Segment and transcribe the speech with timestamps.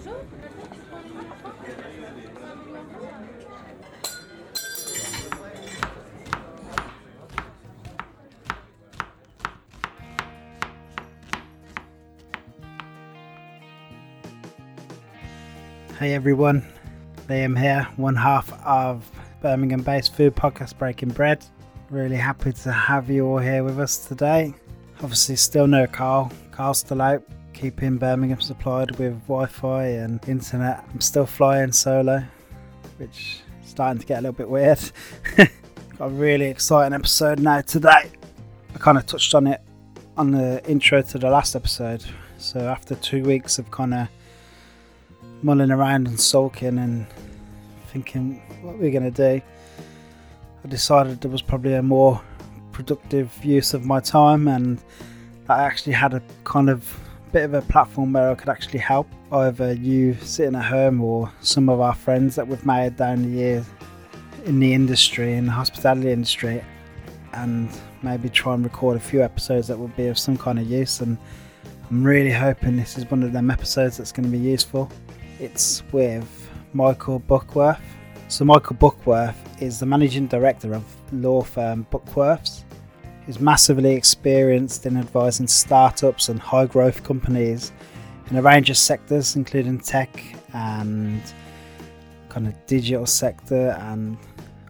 [0.00, 0.12] Hey
[16.14, 16.64] everyone,
[17.28, 19.10] Liam here, one half of
[19.42, 21.44] Birmingham based food podcast Breaking Bread.
[21.90, 24.54] Really happy to have you all here with us today.
[25.02, 26.32] Obviously, still no Carl.
[26.52, 27.22] Carl's still out,
[27.60, 30.82] keeping Birmingham supplied with Wi Fi and internet.
[30.94, 32.24] I'm still flying solo,
[32.96, 34.80] which is starting to get a little bit weird.
[35.36, 35.50] Got
[36.00, 38.10] a really exciting episode now today.
[38.74, 39.60] I kind of touched on it
[40.16, 42.02] on the intro to the last episode.
[42.38, 44.08] So, after two weeks of kind of
[45.42, 47.06] mulling around and sulking and
[47.88, 49.44] thinking what we're going to do,
[50.64, 52.22] I decided there was probably a more
[52.72, 54.82] productive use of my time and
[55.50, 56.98] I actually had a kind of
[57.32, 61.32] bit of a platform where I could actually help either you sitting at home or
[61.40, 63.66] some of our friends that we've made down the years
[64.44, 66.64] in the industry, in the hospitality industry,
[67.32, 67.70] and
[68.02, 71.00] maybe try and record a few episodes that would be of some kind of use.
[71.00, 71.18] And
[71.90, 74.90] I'm really hoping this is one of them episodes that's going to be useful.
[75.38, 77.80] It's with Michael Buckworth.
[78.28, 82.64] So, Michael Buckworth is the managing director of law firm Buckworths.
[83.30, 87.70] He's massively experienced in advising startups and high growth companies
[88.28, 90.20] in a range of sectors, including tech
[90.52, 91.22] and
[92.28, 94.18] kind of digital sector and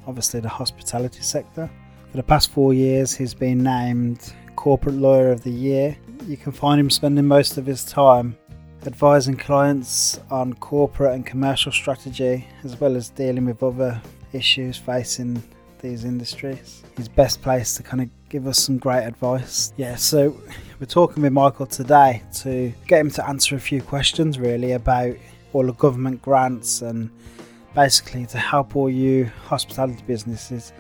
[0.06, 1.70] obviously the hospitality sector.
[2.10, 5.96] For the past four years, he's been named Corporate Lawyer of the Year.
[6.26, 8.36] You can find him spending most of his time
[8.84, 13.98] advising clients on corporate and commercial strategy, as well as dealing with other
[14.34, 15.42] issues facing
[15.80, 16.82] these industries.
[16.98, 19.74] He's best placed to kind of give us some great advice.
[19.76, 20.40] Yeah, so
[20.78, 25.16] we're talking with Michael today to get him to answer a few questions really about
[25.52, 27.10] all the government grants and
[27.74, 30.72] basically to help all you hospitality businesses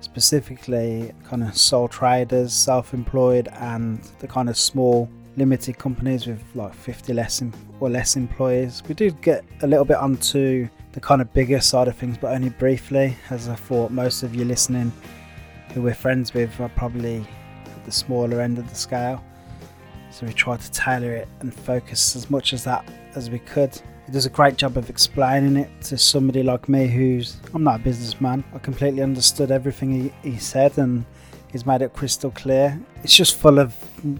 [0.00, 6.72] specifically kind of sole traders self-employed and the kind of small limited companies with like
[6.72, 7.42] 50 less
[7.80, 8.80] or less employees.
[8.86, 12.32] We did get a little bit onto the kind of bigger side of things, but
[12.32, 14.92] only briefly, as I thought most of you listening
[15.72, 17.24] who we're friends with are probably
[17.66, 19.22] at the smaller end of the scale.
[20.10, 23.80] So we try to tailor it and focus as much as that as we could.
[24.06, 27.80] He does a great job of explaining it to somebody like me who's I'm not
[27.80, 28.44] a businessman.
[28.54, 31.04] I completely understood everything he, he said and
[31.52, 32.80] He's made it crystal clear.
[33.04, 33.76] It's just full of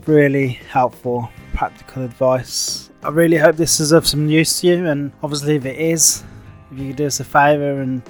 [0.07, 2.91] really helpful, practical advice.
[3.03, 6.23] I really hope this is of some use to you, and obviously, if it is,
[6.71, 8.03] if you could do us a favour and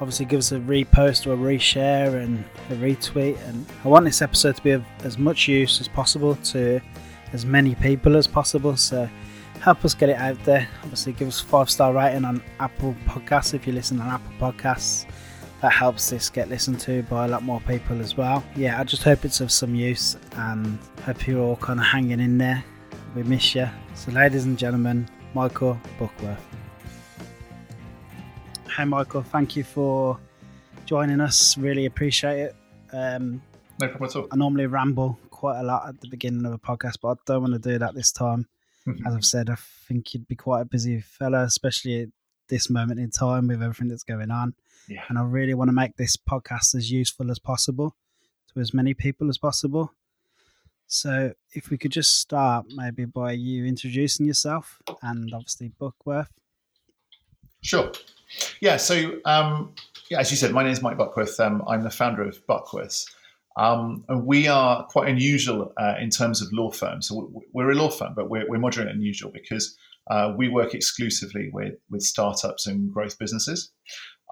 [0.00, 3.38] obviously give us a repost or a reshare and a retweet.
[3.48, 6.80] And I want this episode to be of as much use as possible to
[7.32, 8.76] as many people as possible.
[8.76, 9.08] So
[9.60, 10.68] help us get it out there.
[10.82, 15.06] Obviously, give us five star rating on Apple Podcasts if you listen on Apple Podcasts
[15.60, 18.44] that helps this get listened to by a lot more people as well.
[18.54, 22.20] Yeah, I just hope it's of some use and hope you're all kind of hanging
[22.20, 22.64] in there.
[23.16, 23.68] We miss you.
[23.94, 26.47] So, ladies and gentlemen, Michael Buckworth.
[28.78, 30.20] Hey, Michael, thank you for
[30.86, 31.58] joining us.
[31.58, 32.56] Really appreciate it.
[32.92, 33.42] Um,
[33.80, 34.28] no problem at all.
[34.30, 37.42] I normally ramble quite a lot at the beginning of a podcast, but I don't
[37.42, 38.46] want to do that this time.
[39.04, 39.56] As I've said, I
[39.88, 42.08] think you'd be quite a busy fella, especially at
[42.48, 44.54] this moment in time with everything that's going on.
[44.86, 45.02] Yeah.
[45.08, 47.96] And I really want to make this podcast as useful as possible
[48.54, 49.92] to as many people as possible.
[50.86, 56.30] So, if we could just start maybe by you introducing yourself and obviously Buckworth.
[57.68, 57.92] Sure.
[58.62, 58.78] Yeah.
[58.78, 59.74] So, um,
[60.10, 61.38] yeah, as you said, my name is Mike Buckworth.
[61.38, 63.04] Um, I'm the founder of Buckworths.
[63.58, 67.08] Um, and we are quite unusual uh, in terms of law firms.
[67.08, 69.76] So we're a law firm, but we're, we're moderate and unusual because
[70.10, 73.70] uh, we work exclusively with, with startups and growth businesses.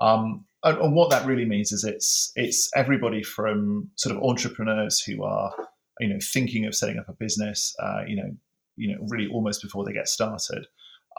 [0.01, 5.03] Um, and, and, what that really means is it's it's everybody from sort of entrepreneurs
[5.03, 5.55] who are
[6.01, 8.31] you know thinking of setting up a business, uh, you know,
[8.77, 10.67] you know, really almost before they get started.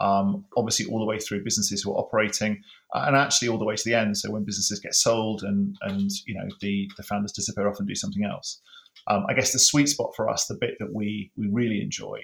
[0.00, 2.62] Um, obviously, all the way through businesses who are operating,
[2.94, 4.16] uh, and actually all the way to the end.
[4.16, 7.88] So when businesses get sold and and you know the the founders disappear off and
[7.88, 8.60] do something else.
[9.06, 12.20] Um, I guess the sweet spot for us, the bit that we we really enjoy,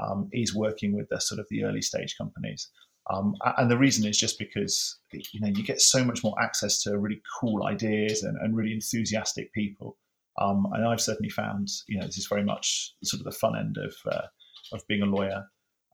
[0.00, 2.70] um, is working with the sort of the early stage companies.
[3.10, 6.82] Um, and the reason is just because you know you get so much more access
[6.82, 9.96] to really cool ideas and, and really enthusiastic people.
[10.40, 13.58] Um, and I've certainly found you know this is very much sort of the fun
[13.58, 14.26] end of uh,
[14.72, 15.44] of being a lawyer.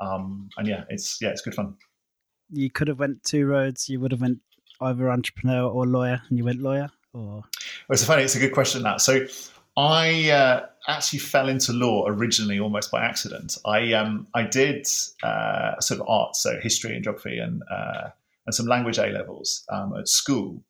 [0.01, 1.77] Um, and yeah, it's yeah, it's good fun.
[2.51, 3.89] You could have went two roads.
[3.89, 4.39] You would have went
[4.81, 6.91] either entrepreneur or lawyer, and you went lawyer.
[7.13, 7.45] Or well,
[7.91, 8.23] it's funny.
[8.23, 8.83] It's a good question.
[8.83, 9.27] That so
[9.77, 13.57] I uh, actually fell into law originally almost by accident.
[13.65, 14.87] I um, I did
[15.23, 18.11] uh, sort of arts, so history and geography and uh,
[18.47, 20.63] and some language A levels um, at school,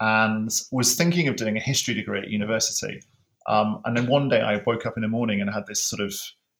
[0.00, 3.00] and was thinking of doing a history degree at university.
[3.48, 6.00] Um, and then one day I woke up in the morning and had this sort
[6.00, 6.14] of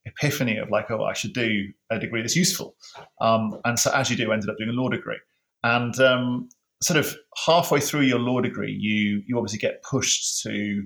[0.06, 2.74] epiphany of like, oh, I should do a degree that's useful.
[3.20, 5.20] Um, and so, as you do, ended up doing a law degree.
[5.62, 6.48] And um,
[6.82, 7.14] sort of
[7.46, 10.84] halfway through your law degree, you you obviously get pushed to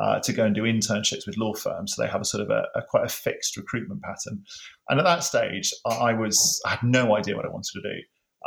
[0.00, 1.94] uh, to go and do internships with law firms.
[1.94, 4.44] So they have a sort of a, a, quite a fixed recruitment pattern.
[4.90, 8.00] And at that stage, I was I had no idea what I wanted to do.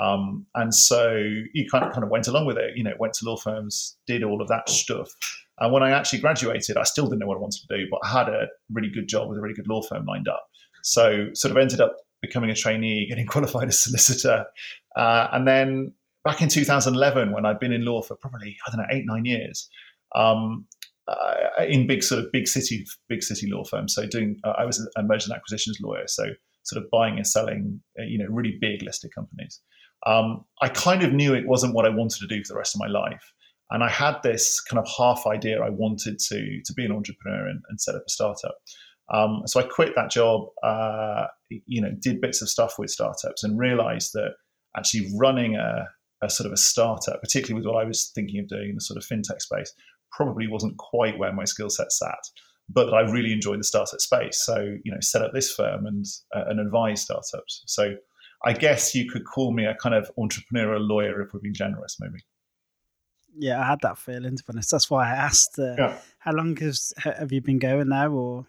[0.04, 1.14] Um, and so
[1.54, 2.78] you kind of kind of went along with it.
[2.78, 5.10] You know, went to law firms, did all of that stuff.
[5.60, 8.00] And when I actually graduated, I still didn't know what I wanted to do, but
[8.04, 10.46] I had a really good job with a really good law firm lined up.
[10.84, 14.46] So sort of ended up becoming a trainee, getting qualified as solicitor,
[14.96, 18.80] uh, and then back in 2011, when I'd been in law for probably I don't
[18.80, 19.70] know eight nine years.
[20.16, 20.66] Um,
[21.10, 23.96] uh, in big sort of big city big city law firms.
[23.96, 26.26] So doing uh, I was a merger and acquisitions lawyer, so
[26.64, 29.60] sort of buying and selling uh, you know really big listed companies.
[30.06, 32.76] Um, I kind of knew it wasn't what I wanted to do for the rest
[32.76, 33.34] of my life,
[33.72, 37.48] and I had this kind of half idea I wanted to to be an entrepreneur
[37.48, 38.56] and, and set up a startup.
[39.12, 43.44] Um, so I quit that job, uh, you know, did bits of stuff with startups,
[43.44, 44.34] and realized that
[44.78, 45.88] actually running a,
[46.22, 48.82] a sort of a startup, particularly with what I was thinking of doing in the
[48.82, 49.74] sort of fintech space,
[50.12, 52.20] probably wasn't quite where my skill set sat,
[52.70, 54.44] but that I really enjoyed the startup space.
[54.46, 56.06] So, you know, set up this firm and,
[56.36, 57.64] uh, and advise startups.
[57.66, 57.96] So
[58.46, 61.98] I guess you could call me a kind of entrepreneurial lawyer if we're being generous,
[62.00, 62.20] maybe.
[63.38, 64.72] Yeah, I had that feeling, to be honest.
[64.72, 65.98] That's why I asked, uh, yeah.
[66.18, 68.46] how long has, have you been going now or?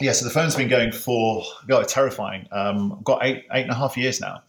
[0.00, 2.46] Yeah, so the firm's been going for, God, terrifying.
[2.52, 4.42] Um, got eight, eight and a half years now.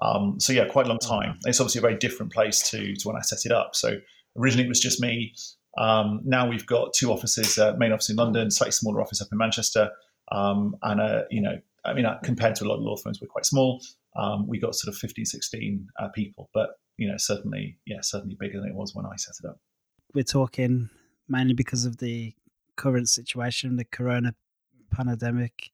[0.00, 1.38] Um, so yeah, quite a long time.
[1.44, 3.74] It's obviously a very different place to, to when I set it up.
[3.74, 3.98] So
[4.36, 5.34] originally it was just me.
[5.78, 9.28] Um, now we've got two offices, uh, main office in London, slightly smaller office up
[9.30, 9.90] in Manchester,
[10.32, 13.20] um, and uh, you know, I mean, uh, compared to a lot of law firms,
[13.20, 13.82] we're quite small.
[14.18, 18.36] Um, we got sort of 15, 16 uh, people, but you know, certainly, yeah, certainly
[18.38, 19.58] bigger than it was when I set it up.
[20.14, 20.88] We're talking
[21.28, 22.34] mainly because of the
[22.76, 24.34] current situation, the corona
[24.90, 25.70] pandemic,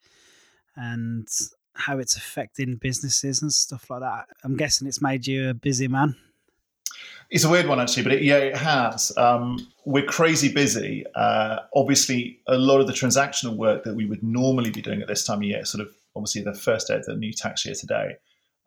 [0.77, 1.29] and
[1.75, 4.27] how it's affecting businesses and stuff like that.
[4.45, 6.17] I'm guessing it's made you a busy man.
[7.31, 9.17] It's a weird one, actually, but it, yeah, it has.
[9.17, 11.05] Um, we're crazy busy.
[11.15, 15.09] Uh, obviously, a lot of the transactional work that we would normally be doing at
[15.09, 17.75] this time of year, sort of obviously the first day of the new tax year
[17.75, 18.17] today,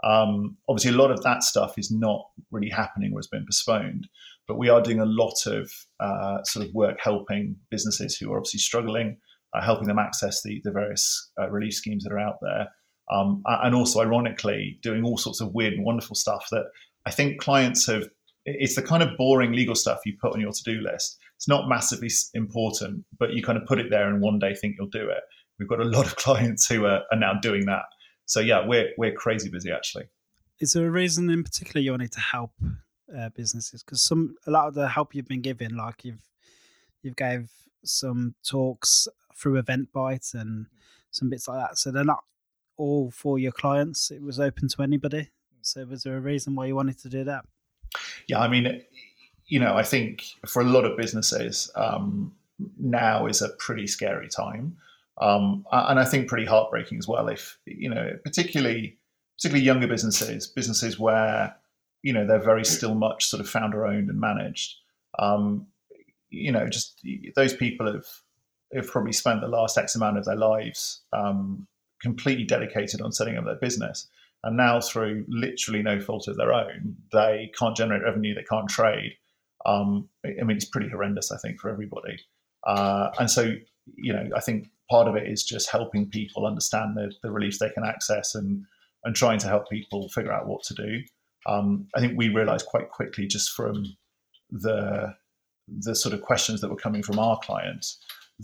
[0.04, 4.08] um, obviously a lot of that stuff is not really happening or has been postponed.
[4.48, 8.38] But we are doing a lot of uh, sort of work helping businesses who are
[8.38, 9.18] obviously struggling,
[9.54, 12.68] uh, helping them access the, the various uh, relief schemes that are out there.
[13.12, 16.66] Um, and also, ironically, doing all sorts of weird and wonderful stuff that
[17.06, 18.08] I think clients have
[18.46, 21.18] it's the kind of boring legal stuff you put on your to-do list.
[21.38, 24.76] It's not massively important, but you kind of put it there and one day think
[24.78, 25.22] you'll do it.
[25.60, 27.84] We've got a lot of clients who are, are now doing that.
[28.26, 30.06] So yeah, we're we're crazy busy actually.
[30.60, 32.52] Is there a reason in particular you wanted to help
[33.16, 33.84] uh, businesses?
[33.84, 36.30] Because some a lot of the help you've been given, like you've
[37.02, 37.50] you've gave
[37.84, 40.68] some talks through Eventbrite and
[41.12, 41.78] some bits like that.
[41.78, 42.24] So they're not
[42.78, 44.12] all for your clients.
[44.12, 45.30] It was open to anybody.
[45.62, 47.46] So was there a reason why you wanted to do that?
[48.28, 48.84] Yeah, I mean,
[49.48, 52.34] you know, I think for a lot of businesses, um,
[52.80, 54.78] now is a pretty scary time,
[55.22, 57.28] um, and I think pretty heartbreaking as well.
[57.28, 58.98] If you know, particularly
[59.38, 61.56] particularly younger businesses, businesses where
[62.04, 64.76] you know they're very still much sort of founder owned and managed.
[65.20, 65.68] Um,
[66.30, 67.02] you know, just
[67.36, 68.06] those people have
[68.74, 71.68] have probably spent the last X amount of their lives um,
[72.02, 74.08] completely dedicated on setting up their business.
[74.44, 78.70] And now, through literally no fault of their own, they can't generate revenue, they can't
[78.70, 79.14] trade.
[79.66, 82.20] Um, I mean, it's pretty horrendous, I think, for everybody.
[82.68, 83.56] Uh, and so,
[83.96, 87.60] you know, I think part of it is just helping people understand the, the reliefs
[87.60, 88.66] they can access and
[89.04, 91.04] and trying to help people figure out what to do.
[91.48, 93.96] Um, I think we realized quite quickly, just from
[94.52, 95.16] the
[95.68, 98.00] the sort of questions that were coming from our clients,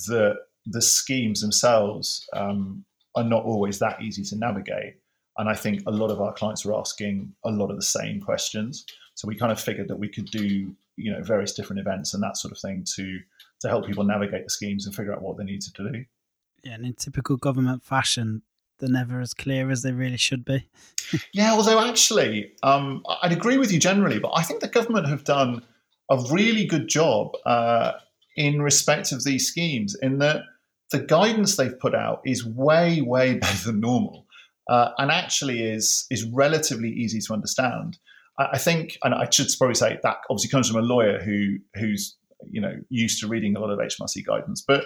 [0.08, 2.84] that the schemes themselves um,
[3.16, 4.96] are not always that easy to navigate.
[5.38, 8.22] And I think a lot of our clients were asking a lot of the same
[8.22, 8.86] questions.
[9.16, 12.22] So we kind of figured that we could do, you know, various different events and
[12.24, 13.20] that sort of thing to
[13.62, 16.06] to help people navigate the schemes and figure out what they need to do.
[16.64, 18.44] And in typical government fashion,
[18.80, 20.68] they're never as clear as they really should be.
[21.34, 25.24] yeah, although actually, um, I'd agree with you generally, but I think the government have
[25.24, 25.64] done
[26.10, 27.94] a really good job uh,
[28.36, 30.44] in respect of these schemes in that
[30.92, 34.26] the guidance they've put out is way, way better than normal
[34.72, 37.98] uh, and actually is is relatively easy to understand.
[38.40, 41.58] I, I, think, and I should probably say that obviously comes from a lawyer who
[41.76, 42.16] who's
[42.50, 44.86] you know used to reading a lot of HMRC guidance, but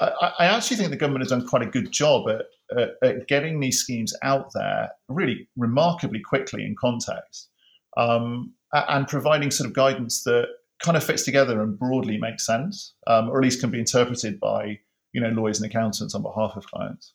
[0.00, 2.46] I, I, actually think the government has done quite a good job at,
[2.78, 7.48] at, at, getting these schemes out there really remarkably quickly in context
[7.96, 10.48] um, and providing sort of guidance that
[10.82, 14.40] kind of fits together and broadly makes sense, um, or at least can be interpreted
[14.40, 14.78] by
[15.12, 17.12] you know lawyers and accountants on behalf of clients.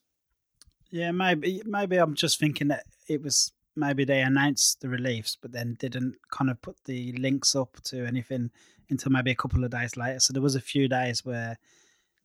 [0.92, 5.52] Yeah, maybe maybe I'm just thinking that it was maybe they announced the reliefs, but
[5.52, 8.52] then didn't kind of put the links up to anything
[8.90, 10.20] until maybe a couple of days later.
[10.20, 11.60] So there was a few days where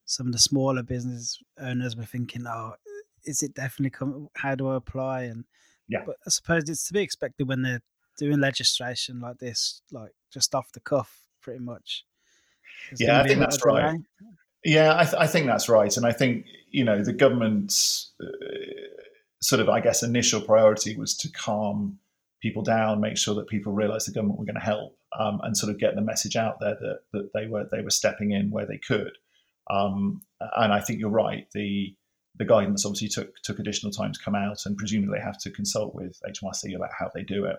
[0.04, 2.74] some of the smaller business owners were thinking, "Oh,
[3.24, 4.28] is it definitely come?
[4.36, 5.44] How do I apply?" And
[5.88, 7.82] yeah, but I suppose it's to be expected when they're
[8.18, 12.04] doing legislation like this, like just off the cuff, pretty much.
[12.98, 14.00] Yeah, I think that's right.
[14.64, 18.26] Yeah, I, th- I, think that's right, and I think you know the government's uh,
[19.42, 21.98] sort of, I guess, initial priority was to calm
[22.40, 25.56] people down, make sure that people realised the government were going to help, um, and
[25.56, 28.50] sort of get the message out there that, that they were they were stepping in
[28.50, 29.12] where they could.
[29.70, 30.22] Um,
[30.56, 31.46] and I think you're right.
[31.54, 31.94] The
[32.36, 35.50] the guidance obviously took took additional time to come out, and presumably they have to
[35.50, 37.56] consult with HMRC about how they do it.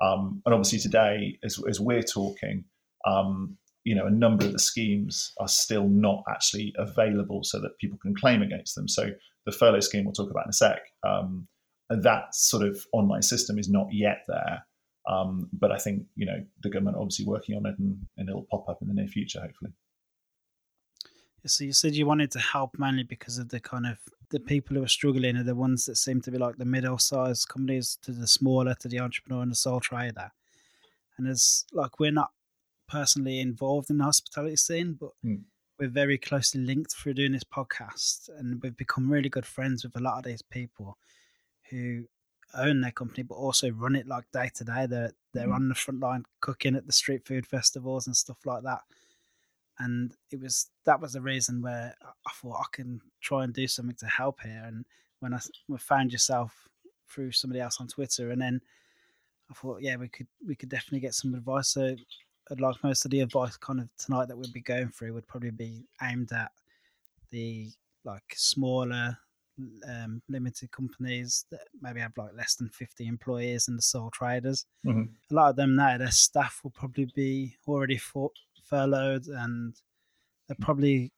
[0.00, 2.64] Um, and obviously today, as, as we're talking,
[3.04, 7.78] um, you know, a number of the schemes are still not actually available so that
[7.78, 8.86] people can claim against them.
[8.86, 9.10] So
[9.44, 11.48] the furlough scheme we'll talk about in a sec, um,
[11.90, 14.64] that sort of online system is not yet there.
[15.08, 18.46] Um, but I think you know the government obviously working on it, and, and it'll
[18.50, 19.72] pop up in the near future, hopefully.
[21.46, 23.98] So you said you wanted to help mainly because of the kind of
[24.30, 27.48] the people who are struggling are the ones that seem to be like the middle-sized
[27.48, 30.30] companies to the smaller to the entrepreneur and the sole trader.
[31.16, 32.32] And as like we're not
[32.88, 35.42] personally involved in the hospitality scene, but mm.
[35.78, 39.96] we're very closely linked through doing this podcast, and we've become really good friends with
[39.96, 40.98] a lot of these people
[41.70, 42.04] who
[42.54, 44.86] own their company but also run it like day to day.
[44.86, 45.54] They're they're mm.
[45.54, 48.80] on the front line cooking at the street food festivals and stuff like that
[49.78, 53.66] and it was that was the reason where I thought I can try and do
[53.66, 54.64] something to help here.
[54.66, 54.84] And
[55.20, 55.40] when I
[55.78, 56.68] found yourself
[57.08, 58.60] through somebody else on Twitter, and then
[59.50, 61.68] I thought, yeah, we could we could definitely get some advice.
[61.68, 61.96] So
[62.50, 65.28] I'd like most of the advice kind of tonight that we'd be going through would
[65.28, 66.50] probably be aimed at
[67.30, 67.70] the
[68.04, 69.18] like smaller
[69.88, 74.66] um, limited companies that maybe have like less than 50 employees and the sole traders.
[74.86, 75.02] Mm-hmm.
[75.30, 78.30] A lot of them now, their staff will probably be already for,
[78.68, 79.74] furloughed and
[80.46, 81.12] they're probably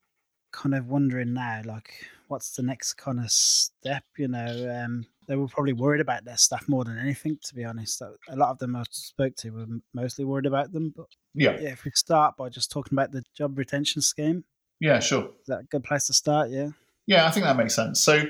[0.52, 1.92] kind of wondering now, like,
[2.28, 4.04] what's the next kind of step?
[4.16, 7.64] You know, um, they were probably worried about their staff more than anything, to be
[7.64, 8.02] honest.
[8.02, 10.92] A lot of them I spoke to were mostly worried about them.
[10.96, 14.44] But yeah, yeah if we start by just talking about the job retention scheme.
[14.80, 15.24] Yeah, sure.
[15.24, 16.50] Is that a good place to start?
[16.50, 16.70] Yeah.
[17.06, 18.00] Yeah, I think that makes sense.
[18.00, 18.24] So,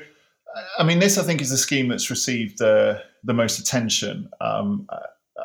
[0.79, 4.29] I mean, this I think is the scheme that's received the the most attention.
[4.41, 4.87] Um,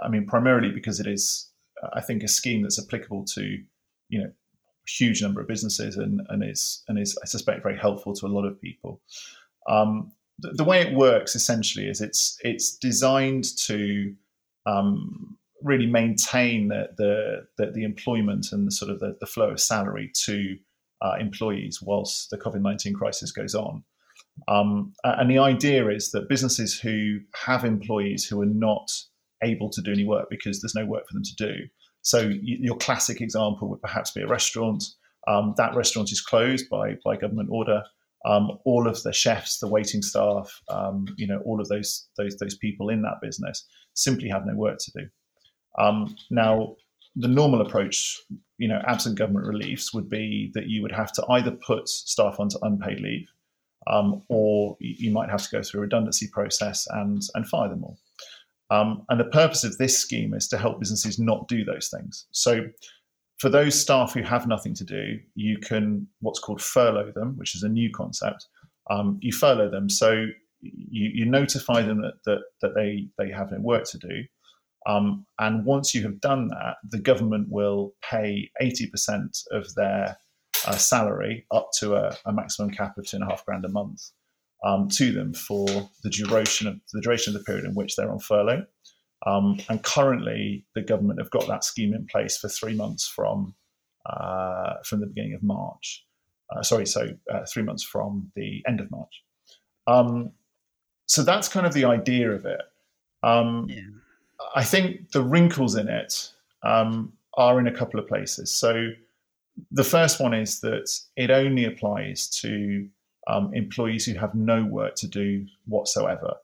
[0.02, 1.50] I mean, primarily because it is
[1.94, 3.58] I think, a scheme that's applicable to,
[4.10, 7.78] you know, a huge number of businesses and, and is and is I suspect very
[7.78, 9.02] helpful to a lot of people.
[9.68, 14.14] Um, the, the, way it works essentially is it's it's designed to
[14.66, 19.50] um, really maintain the, the, the the employment and the sort of the, the flow
[19.50, 20.58] of salary to
[21.02, 23.84] uh, employees whilst the COVID nineteen crisis goes on.
[24.48, 28.92] Um, and the idea is that businesses who have employees who are not
[29.46, 31.68] able to do any work because there's no work for them to do.
[32.02, 34.84] So your classic example would perhaps be a restaurant.
[35.28, 37.84] Um, that restaurant is closed by by government order.
[38.26, 42.38] Um, all of the chefs, the waiting staff, um, you know, all of those those
[42.38, 45.08] those people in that business simply have no work to do.
[45.80, 46.76] Um, now,
[47.16, 48.20] the normal approach,
[48.58, 52.40] you know, absent government reliefs, would be that you would have to either put staff
[52.40, 53.28] onto unpaid leave,
[53.88, 57.84] um, or you might have to go through a redundancy process and and fire them
[57.84, 57.98] all.
[58.72, 62.26] Um, and the purpose of this scheme is to help businesses not do those things.
[62.32, 62.62] So,
[63.38, 67.54] for those staff who have nothing to do, you can what's called furlough them, which
[67.54, 68.48] is a new concept.
[68.90, 70.26] Um, you furlough them, so
[70.62, 74.24] you, you notify them that, that, that they, they have no work to do.
[74.88, 80.18] Um, and once you have done that, the government will pay 80% of their
[80.66, 83.70] uh, salary up to a, a maximum cap of two and a half grand a
[83.70, 84.12] month
[84.66, 85.68] um, to them for
[86.04, 88.66] the duration of the duration of the period in which they're on furlough.
[89.26, 93.56] Um, and currently, the government have got that scheme in place for three months from
[94.06, 96.06] uh, from the beginning of March.
[96.56, 99.24] Uh, sorry, so uh, three months from the end of March.
[99.88, 100.32] Um,
[101.08, 102.62] so that's kind of the idea of it.
[103.24, 103.82] Um, yeah.
[104.56, 106.32] I think the wrinkles in it
[106.64, 108.52] um, are in a couple of places.
[108.52, 108.90] So
[109.72, 112.88] the first one is that it only applies to
[113.28, 116.36] um, employees who have no work to do whatsoever.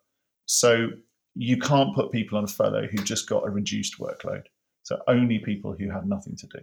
[0.45, 0.89] So
[1.35, 4.43] you can't put people on a furlough who've just got a reduced workload.
[4.83, 6.59] So only people who have nothing to do.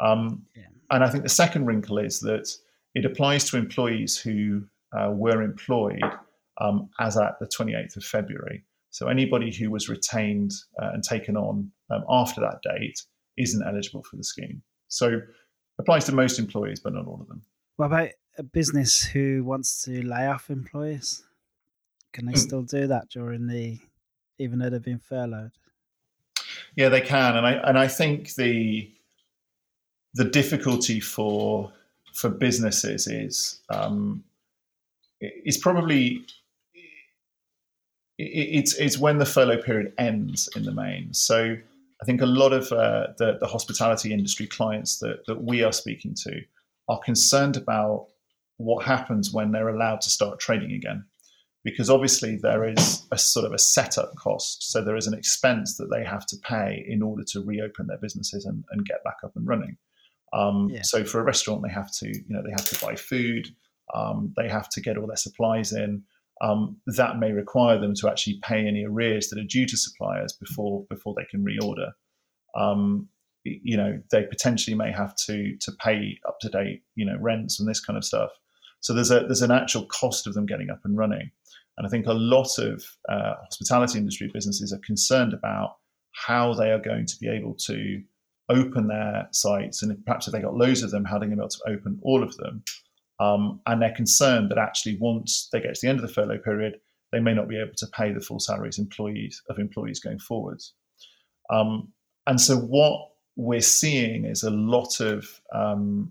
[0.00, 0.64] Um, yeah.
[0.90, 2.48] And I think the second wrinkle is that
[2.94, 4.64] it applies to employees who
[4.96, 6.02] uh, were employed
[6.60, 8.64] um, as at the 28th of February.
[8.90, 13.00] So anybody who was retained uh, and taken on um, after that date
[13.38, 14.62] isn't eligible for the scheme.
[14.88, 15.20] So
[15.78, 17.42] applies to most employees, but not all of them.
[17.76, 21.22] What about a business who wants to lay off employees?
[22.12, 22.38] Can they hmm.
[22.38, 23.78] still do that during the,
[24.38, 25.52] even though they've been furloughed?
[26.76, 28.90] Yeah, they can, and I and I think the
[30.14, 31.72] the difficulty for
[32.14, 34.22] for businesses is um,
[35.20, 36.24] is probably
[38.18, 41.12] it's it's when the furlough period ends in the main.
[41.12, 41.56] So
[42.00, 45.72] I think a lot of uh, the the hospitality industry clients that that we are
[45.72, 46.40] speaking to
[46.88, 48.08] are concerned about
[48.62, 51.04] what happens when they're allowed to start trading again,
[51.64, 54.70] because obviously there is a sort of a setup cost.
[54.70, 57.98] So there is an expense that they have to pay in order to reopen their
[57.98, 59.76] businesses and, and get back up and running.
[60.32, 60.82] Um, yeah.
[60.82, 63.48] So for a restaurant, they have to you know they have to buy food,
[63.94, 66.04] um, they have to get all their supplies in
[66.42, 70.32] um, that may require them to actually pay any arrears that are due to suppliers
[70.32, 71.92] before before they can reorder.
[72.54, 73.08] Um,
[73.44, 77.60] you know, they potentially may have to to pay up to date, you know, rents
[77.60, 78.30] and this kind of stuff.
[78.82, 81.30] So there's a there's an actual cost of them getting up and running,
[81.78, 85.76] and I think a lot of uh, hospitality industry businesses are concerned about
[86.12, 88.02] how they are going to be able to
[88.48, 91.42] open their sites, and perhaps if they got loads of them, how they're going to
[91.42, 92.62] be able to open all of them.
[93.20, 96.38] Um, and they're concerned that actually once they get to the end of the furlough
[96.38, 96.80] period,
[97.12, 100.74] they may not be able to pay the full salaries employees of employees going forwards.
[101.50, 101.92] Um,
[102.26, 106.10] and so what we're seeing is a lot of um,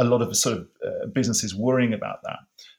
[0.00, 2.38] a lot of sort of uh, businesses worrying about that.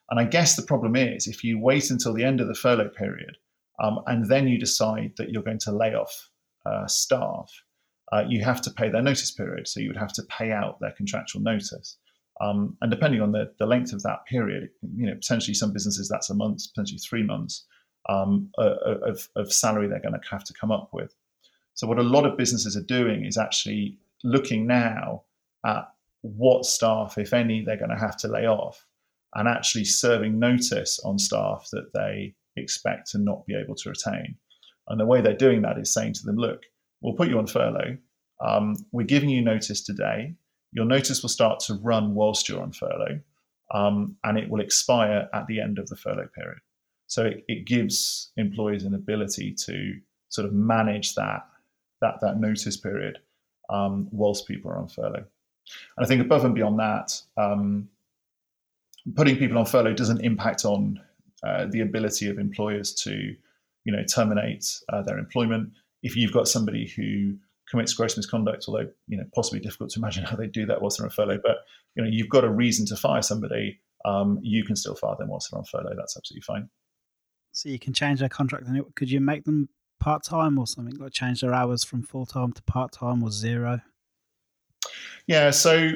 [0.09, 2.89] And I guess the problem is if you wait until the end of the furlough
[2.89, 3.37] period
[3.81, 6.29] um, and then you decide that you're going to lay off
[6.65, 7.49] uh, staff,
[8.11, 9.67] uh, you have to pay their notice period.
[9.67, 11.97] So you would have to pay out their contractual notice.
[12.41, 16.09] Um, and depending on the, the length of that period, you know, potentially some businesses
[16.09, 17.65] that's a month, potentially three months
[18.09, 21.13] um, of, of salary they're going to have to come up with.
[21.75, 25.23] So what a lot of businesses are doing is actually looking now
[25.65, 25.87] at
[26.21, 28.85] what staff, if any, they're going to have to lay off,
[29.35, 34.35] and actually serving notice on staff that they expect to not be able to retain.
[34.87, 36.63] And the way they're doing that is saying to them, look,
[37.01, 37.97] we'll put you on furlough.
[38.45, 40.35] Um, we're giving you notice today
[40.71, 43.19] your notice will start to run whilst you're on furlough,
[43.73, 46.59] um, and it will expire at the end of the furlough period.
[47.07, 51.45] So it, it, gives employees an ability to sort of manage that
[51.99, 53.19] that that notice period
[53.69, 55.25] um, whilst people are on furlough.
[55.97, 57.89] And I think above and beyond that, um,
[59.15, 60.99] putting people on furlough doesn't impact on
[61.43, 63.35] uh, the ability of employers to,
[63.83, 65.71] you know, terminate uh, their employment.
[66.03, 67.35] If you've got somebody who
[67.71, 70.99] commits gross misconduct, although you know possibly difficult to imagine how they do that whilst
[70.99, 71.39] they're on furlough.
[71.41, 71.57] But
[71.95, 73.79] you know you've got a reason to fire somebody.
[74.03, 75.95] Um, you can still fire them whilst they're on furlough.
[75.95, 76.69] That's absolutely fine.
[77.53, 78.65] So you can change their contract.
[78.95, 82.51] Could you make them part time or something like change their hours from full time
[82.53, 83.81] to part time or zero?
[85.31, 85.51] Yeah.
[85.51, 85.91] So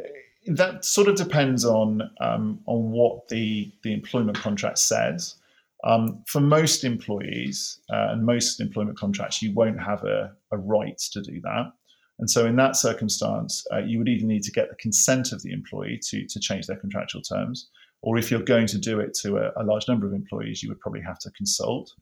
[0.00, 0.02] eh,
[0.48, 5.36] that sort of depends on um, on what the the employment contract says.
[5.84, 10.98] Um, for most employees uh, and most employment contracts, you won't have a, a, right
[11.12, 11.72] to do that.
[12.18, 15.40] And so, in that circumstance, uh, you would either need to get the consent of
[15.42, 17.70] the employee to, to change their contractual terms,
[18.02, 20.68] or if you're going to do it to a, a large number of employees, you
[20.68, 21.92] would probably have to consult.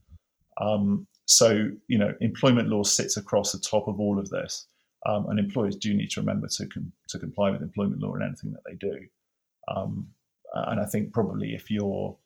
[0.59, 4.67] Um, so, you know, employment law sits across the top of all of this,
[5.07, 8.23] um, and employers do need to remember to com- to comply with employment law in
[8.23, 9.07] anything that they do.
[9.75, 10.09] Um,
[10.55, 12.17] and I think probably if you're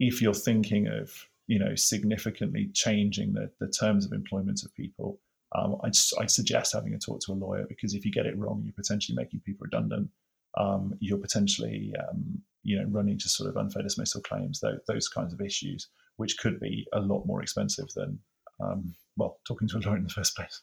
[0.00, 1.12] if you're thinking of
[1.46, 5.18] you know significantly changing the, the terms of employment of people,
[5.54, 8.38] um, I'd, I'd, suggest having a talk to a lawyer because if you get it
[8.38, 10.08] wrong, you're potentially making people redundant.
[10.56, 15.08] Um, you're potentially um, you know running into sort of unfair dismissal claims, those, those
[15.08, 18.18] kinds of issues, which could be a lot more expensive than
[18.60, 20.60] um, well talking to a lawyer in the first place.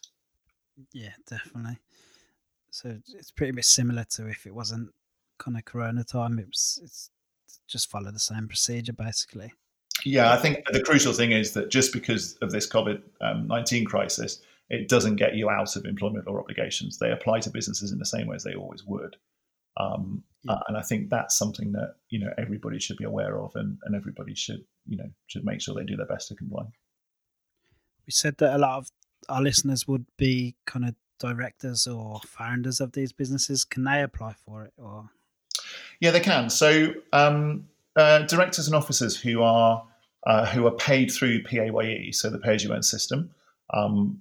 [0.92, 1.78] Yeah, definitely.
[2.70, 4.90] So it's pretty much similar to if it wasn't
[5.38, 6.38] kind of Corona time.
[6.38, 7.10] It was it's
[7.68, 9.52] just follow the same procedure basically.
[10.04, 13.84] Yeah, I think the crucial thing is that just because of this COVID um, 19
[13.84, 16.98] crisis, it doesn't get you out of employment law obligations.
[16.98, 19.16] They apply to businesses in the same way as they always would.
[19.76, 20.58] Um, yeah.
[20.68, 23.94] and I think that's something that you know everybody should be aware of, and, and
[23.94, 26.64] everybody should you know should make sure they do their best to comply.
[28.06, 28.88] We said that a lot of
[29.28, 33.64] our listeners would be kind of directors or founders of these businesses.
[33.64, 35.10] Can they apply for it, or
[36.00, 36.50] yeah, they can.
[36.50, 39.84] So um, uh, directors and officers who are
[40.26, 43.30] uh, who are paid through PAYE, so the pay as you earn system,
[43.74, 44.20] um,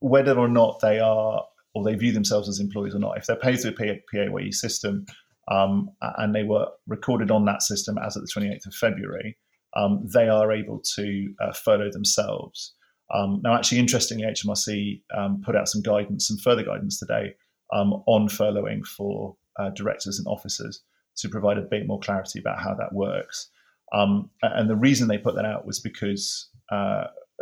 [0.00, 3.36] whether or not they are or they view themselves as employees or not, if they're
[3.36, 5.06] paid through the PAYE system,
[5.50, 9.36] um, and they were recorded on that system as of the 28th of February,
[9.76, 12.74] um, they are able to uh, furlough themselves.
[13.14, 17.34] Um, now, actually, interestingly, HMRC um, put out some guidance, some further guidance today
[17.72, 20.82] um, on furloughing for uh, directors and officers
[21.16, 23.50] to provide a bit more clarity about how that works.
[23.92, 26.74] Um, and the reason they put that out was because uh,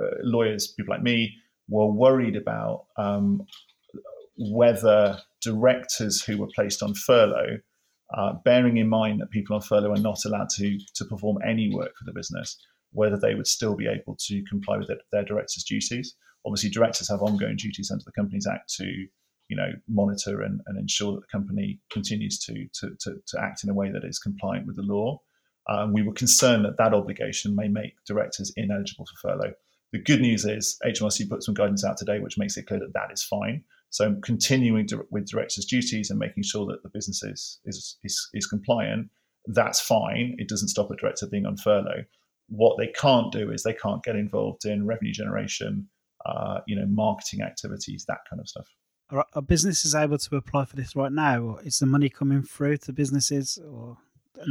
[0.00, 1.34] uh, lawyers, people like me,
[1.68, 3.44] were worried about um,
[4.38, 7.58] whether directors who were placed on furlough,
[8.16, 11.74] uh, bearing in mind that people on furlough are not allowed to, to perform any
[11.74, 12.56] work for the business,
[12.92, 16.14] whether they would still be able to comply with their, directors' duties.
[16.44, 19.06] Obviously, directors have ongoing duties under the Companies Act to
[19.48, 23.62] you know, monitor and, and ensure that the company continues to, to, to, to act
[23.62, 25.20] in a way that is compliant with the law.
[25.68, 29.52] Um, we were concerned that that obligation may make directors ineligible for furlough.
[29.92, 32.92] The good news is HMRC put some guidance out today, which makes it clear that
[32.94, 33.62] that is fine.
[33.90, 38.28] So continuing to, with directors' duties and making sure that the business is, is, is,
[38.34, 39.10] is compliant,
[39.46, 40.34] that's fine.
[40.38, 42.04] It doesn't stop a director being on furlough.
[42.48, 45.88] What they can't do is they can't get involved in revenue generation,
[46.24, 48.68] uh, you know, marketing activities, that kind of stuff.
[49.10, 51.40] Are, are businesses able to apply for this right now?
[51.40, 53.96] Or is the money coming through to businesses, or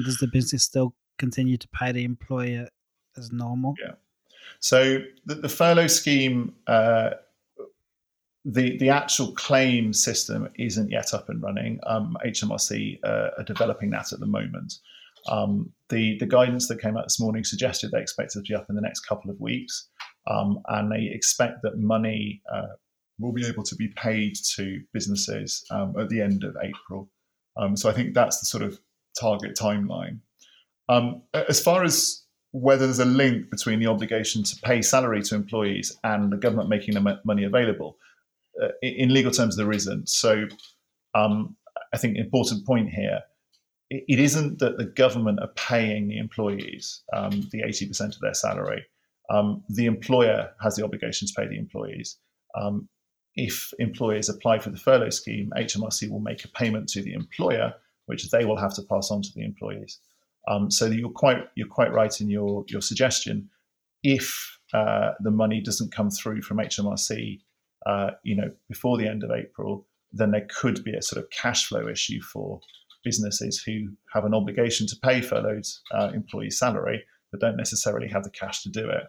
[0.03, 2.67] does the business still continue to pay the employer
[3.17, 3.75] as normal?
[3.81, 3.93] Yeah.
[4.59, 7.11] So the, the furlough scheme, uh,
[8.45, 11.79] the the actual claim system isn't yet up and running.
[11.87, 14.75] Um, HMRC uh, are developing that at the moment.
[15.27, 18.55] Um, the the guidance that came out this morning suggested they expect it to be
[18.55, 19.87] up in the next couple of weeks,
[20.27, 22.75] um, and they expect that money uh,
[23.19, 27.09] will be able to be paid to businesses um, at the end of April.
[27.57, 28.79] Um, so I think that's the sort of
[29.19, 30.19] target timeline.
[30.89, 35.35] Um, as far as whether there's a link between the obligation to pay salary to
[35.35, 37.97] employees and the government making the money available,
[38.61, 40.09] uh, in legal terms, there isn't.
[40.09, 40.45] So
[41.13, 41.55] um,
[41.93, 43.21] I think important point here
[43.89, 48.85] it isn't that the government are paying the employees um, the 80% of their salary.
[49.29, 52.17] Um, the employer has the obligation to pay the employees.
[52.59, 52.89] Um,
[53.35, 57.73] if employers apply for the furlough scheme, HMRC will make a payment to the employer,
[58.05, 59.99] which they will have to pass on to the employees.
[60.47, 63.49] Um, so you're quite you're quite right in your your suggestion.
[64.03, 67.39] If uh, the money doesn't come through from HMRC,
[67.85, 71.29] uh, you know, before the end of April, then there could be a sort of
[71.31, 72.61] cash flow issue for
[73.05, 78.23] businesses who have an obligation to pay furloughed uh, employees' salary, but don't necessarily have
[78.23, 79.03] the cash to do it.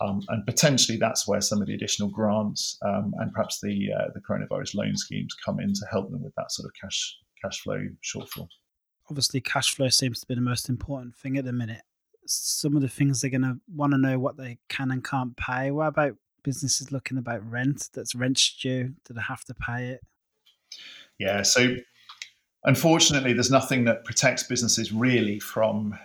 [0.00, 4.08] Um, and potentially that's where some of the additional grants um, and perhaps the uh,
[4.14, 7.60] the coronavirus loan schemes come in to help them with that sort of cash cash
[7.60, 8.48] flow shortfall.
[9.10, 11.82] Obviously, cash flow seems to be the most important thing at the minute.
[12.26, 15.36] Some of the things they're going to want to know what they can and can't
[15.36, 15.70] pay.
[15.70, 17.88] What about businesses looking about rent?
[17.94, 18.94] That's rent due.
[19.04, 20.00] Do they have to pay it?
[21.18, 21.42] Yeah.
[21.42, 21.74] So,
[22.68, 25.98] unfortunately, there's nothing that protects businesses really from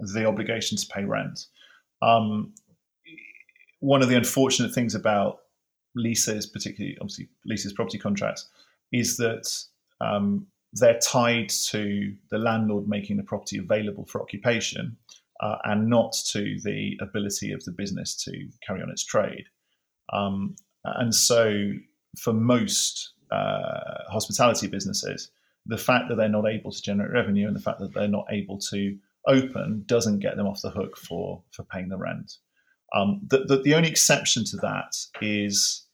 [0.00, 1.46] the obligation to pay rent.
[2.02, 2.52] Um,
[3.78, 5.38] one of the unfortunate things about
[5.94, 8.48] leases, particularly obviously leases property contracts,
[8.92, 9.48] is that
[10.00, 14.96] um, they're tied to the landlord making the property available for occupation
[15.40, 19.44] uh, and not to the ability of the business to carry on its trade.
[20.12, 21.70] Um, and so,
[22.18, 25.30] for most uh, hospitality businesses,
[25.68, 28.26] the fact that they're not able to generate revenue and the fact that they're not
[28.30, 32.32] able to open doesn't get them off the hook for for paying the rent.
[32.94, 35.86] Um, the, the, the, only exception to that is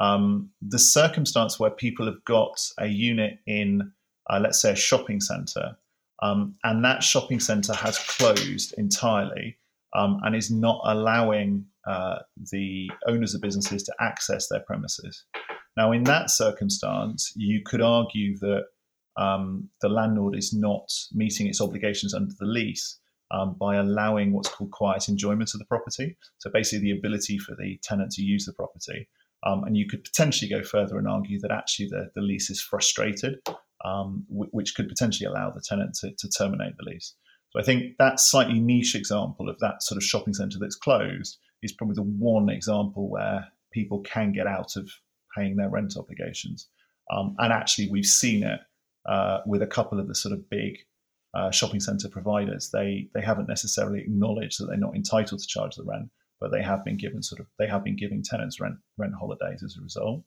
[0.00, 3.92] um, the circumstance where people have got a unit in,
[4.28, 5.76] uh, let's say, a shopping centre,
[6.20, 9.56] um, and that shopping centre has closed entirely
[9.94, 12.18] um, and is not allowing uh,
[12.50, 15.24] the owners of businesses to access their premises.
[15.76, 18.64] Now, in that circumstance, you could argue that
[19.16, 22.98] um, the landlord is not meeting its obligations under the lease
[23.30, 26.16] um, by allowing what's called quiet enjoyment of the property.
[26.38, 29.08] So basically, the ability for the tenant to use the property.
[29.44, 32.60] Um, and you could potentially go further and argue that actually the, the lease is
[32.60, 33.40] frustrated,
[33.84, 37.14] um, w- which could potentially allow the tenant to, to terminate the lease.
[37.50, 41.38] So I think that slightly niche example of that sort of shopping centre that's closed
[41.62, 44.88] is probably the one example where people can get out of
[45.36, 46.68] paying their rent obligations.
[47.12, 48.60] Um, and actually, we've seen it
[49.06, 50.78] uh, with a couple of the sort of big
[51.34, 55.76] uh, shopping centre providers, they they haven't necessarily acknowledged that they're not entitled to charge
[55.76, 56.10] the rent,
[56.40, 59.62] but they have been given sort of they have been giving tenants rent rent holidays
[59.62, 60.22] as a result.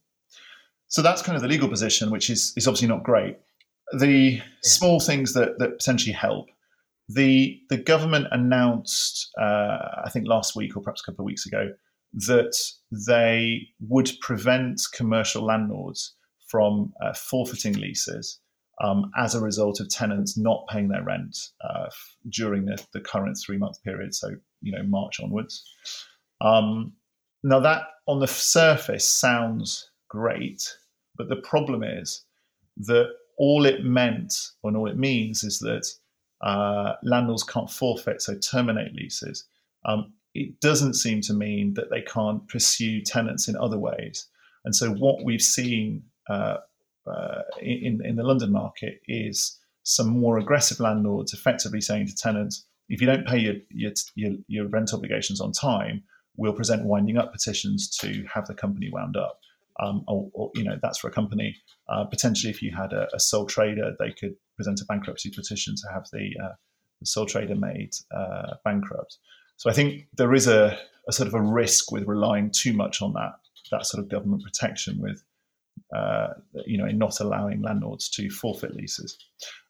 [0.88, 3.38] So that's kind of the legal position, which is is obviously not great.
[3.98, 4.44] The yeah.
[4.64, 6.48] small things that that potentially help.
[7.08, 11.46] The the government announced, uh, I think last week or perhaps a couple of weeks
[11.46, 11.70] ago,
[12.14, 12.56] that
[13.08, 16.16] they would prevent commercial landlords
[16.48, 18.40] from uh, forfeiting leases
[18.82, 21.88] um, as a result of tenants not paying their rent uh,
[22.30, 25.64] during the, the current three month period, so you know March onwards.
[26.42, 26.94] Um,
[27.44, 30.62] now that on the surface sounds great,
[31.18, 32.26] but the problem is
[32.78, 33.08] that
[33.38, 34.34] all it meant
[34.64, 35.86] and all it means is that
[36.42, 39.46] uh, landlords can't forfeit, so terminate leases.
[39.86, 44.28] Um, it doesn't seem to mean that they can't pursue tenants in other ways.
[44.66, 46.58] And so what we've seen uh,
[47.08, 52.66] uh, in, in the London market is some more aggressive landlords effectively saying to tenants,
[52.90, 56.04] if you don't pay your, your, your, your rent obligations on time,
[56.38, 59.40] we'll present winding up petitions to have the company wound up.
[59.78, 61.58] Um, or, or, you know that's for a company.
[61.90, 65.76] Uh, potentially, if you had a, a, sole trader, they could present a bankruptcy petition
[65.76, 66.54] to have the, uh,
[67.02, 69.18] the sole trader made uh, bankrupt.
[69.58, 73.02] So I think there is a, a, sort of a risk with relying too much
[73.02, 73.34] on that
[73.72, 75.22] that sort of government protection with
[75.94, 76.28] uh,
[76.66, 79.18] you know in not allowing landlords to forfeit leases.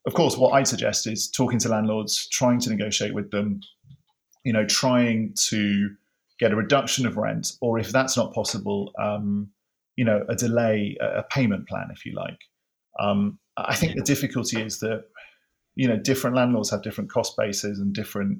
[0.06, 3.60] Of course, what I'd suggest is talking to landlords, trying to negotiate with them,
[4.44, 5.90] you know, trying to
[6.40, 9.50] get a reduction of rent, or if that's not possible, um,
[9.96, 12.38] you know, a delay, a payment plan, if you like.
[13.00, 15.06] Um, I think the difficulty is that
[15.76, 18.40] you know different landlords have different cost bases and different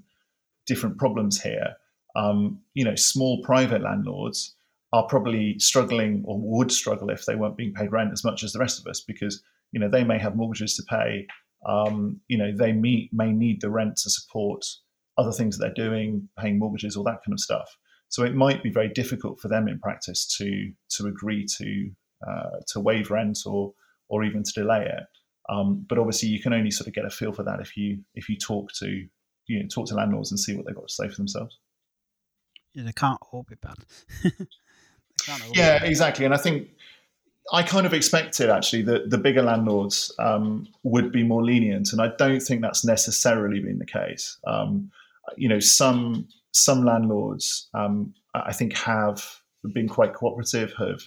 [0.66, 1.76] different problems here.
[2.16, 4.55] Um, you know, small private landlords
[4.96, 8.54] are probably struggling or would struggle if they weren't being paid rent as much as
[8.54, 11.28] the rest of us because you know they may have mortgages to pay.
[11.68, 14.64] Um, you know, they may, may need the rent to support
[15.18, 17.76] other things that they're doing, paying mortgages, all that kind of stuff.
[18.08, 21.92] So it might be very difficult for them in practice to to agree to
[22.26, 23.74] uh, to waive rent or
[24.08, 25.04] or even to delay it.
[25.50, 28.00] Um, but obviously, you can only sort of get a feel for that if you
[28.14, 28.88] if you talk to
[29.48, 31.60] you know talk to landlords and see what they've got to say for themselves.
[32.74, 33.78] Yeah, they can't all be bad.
[35.54, 36.26] yeah, exactly.
[36.26, 36.70] And I think
[37.54, 42.02] I kind of expected actually that the bigger landlords um, would be more lenient, and
[42.02, 44.38] I don't think that's necessarily been the case.
[44.48, 44.92] Um,
[45.38, 49.42] you know, some some landlords um, I think have
[49.74, 51.02] been quite cooperative, have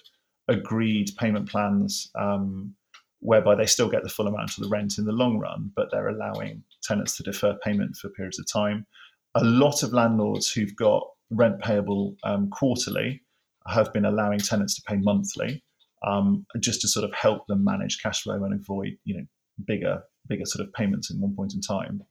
[0.49, 2.75] agreed payment plans um,
[3.21, 5.91] whereby they still get the full amount of the rent in the long run, but
[5.91, 8.87] they're allowing tenants to defer payment for periods of time.
[9.35, 13.23] A lot of landlords who've got rent payable um, quarterly
[13.69, 15.63] have been allowing tenants to pay monthly,
[16.07, 19.25] um, just to sort of help them manage cash flow and avoid, you know,
[19.67, 22.03] bigger bigger sort of payments in one point in time.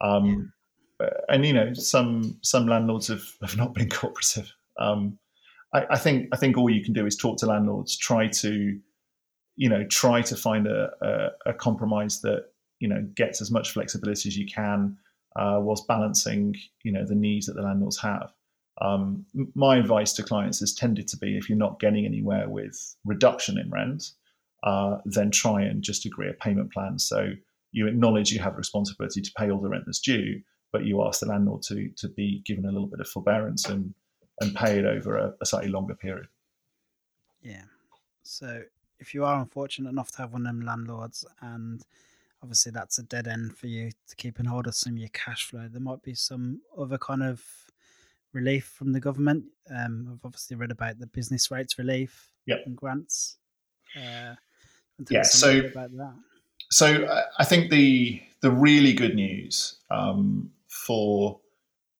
[0.00, 0.52] Um,
[1.00, 1.08] yeah.
[1.28, 4.52] And you know, some some landlords have, have not been cooperative.
[4.80, 5.18] Um,
[5.74, 8.78] I, I, think I think all you can do is talk to landlords, try to,
[9.56, 12.46] you know, try to find a, a, a compromise that
[12.80, 14.96] you know gets as much flexibility as you can,
[15.36, 18.32] uh, whilst balancing you know the needs that the landlords have.
[18.80, 22.96] Um, my advice to clients has tended to be if you're not getting anywhere with
[23.04, 24.12] reduction in rent,
[24.62, 26.98] uh, then try and just agree a payment plan.
[26.98, 27.32] So
[27.72, 30.40] you acknowledge you have a responsibility to pay all the rent that's due,
[30.72, 33.94] but you ask the landlord to to be given a little bit of forbearance and
[34.40, 36.28] and pay it over a, a slightly longer period.
[37.42, 37.64] Yeah.
[38.22, 38.62] So
[39.00, 41.84] if you are unfortunate enough to have one of them landlords and
[42.42, 45.08] obviously that's a dead end for you to keep in hold of some of your
[45.12, 47.42] cash flow, there might be some other kind of
[48.38, 49.44] relief from the government.
[49.74, 52.60] Um, I've obviously read about the business rates relief yep.
[52.66, 53.36] and grants.
[53.96, 54.34] Uh,
[55.10, 55.70] yeah, so
[56.70, 56.86] so
[57.38, 61.40] I think the the really good news um, for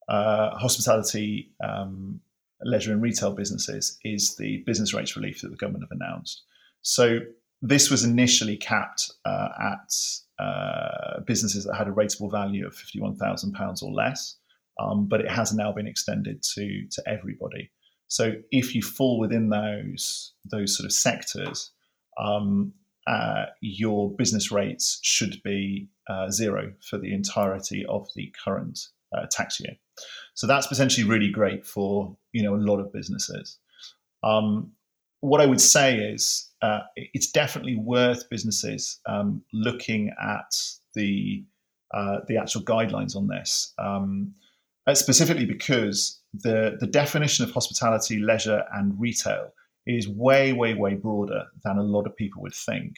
[0.08, 2.20] uh, hospitality, um,
[2.62, 6.42] leisure, and retail businesses is the business rates relief that the government have announced.
[6.82, 7.20] So
[7.62, 13.00] this was initially capped uh, at uh, businesses that had a rateable value of fifty
[13.00, 14.37] one thousand pounds or less
[14.78, 17.70] um, but it has now been extended to to everybody.
[18.08, 21.72] So if you fall within those those sort of sectors,
[22.18, 22.72] um,
[23.06, 28.78] uh, your business rates should be uh, zero for the entirety of the current
[29.16, 29.74] uh, tax year.
[30.34, 33.58] So that's potentially really great for you know a lot of businesses.
[34.22, 34.72] Um,
[35.20, 40.54] what I would say is uh, it's definitely worth businesses um, looking at
[40.94, 41.44] the
[41.92, 43.72] uh, the actual guidelines on this.
[43.78, 44.34] Um,
[44.88, 49.52] uh, specifically because the, the definition of hospitality, leisure, and retail
[49.86, 52.94] is way, way, way broader than a lot of people would think.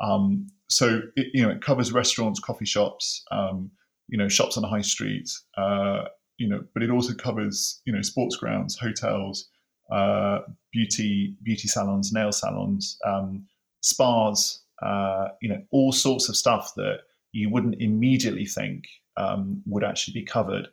[0.00, 3.70] Um, so it, you know it covers restaurants, coffee shops, um,
[4.08, 6.04] you know shops on the high street, uh,
[6.38, 9.48] you know, but it also covers you know sports grounds, hotels,
[9.90, 10.40] uh,
[10.72, 13.46] beauty beauty salons, nail salons, um,
[13.80, 17.00] spas, uh, you know, all sorts of stuff that
[17.32, 18.84] you wouldn't immediately think
[19.16, 20.68] um, would actually be covered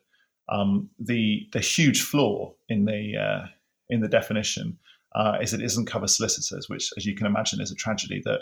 [0.50, 3.48] um, the the huge flaw in the uh,
[3.90, 4.78] in the definition
[5.16, 8.42] uh, is it doesn't cover solicitors, which, as you can imagine, is a tragedy that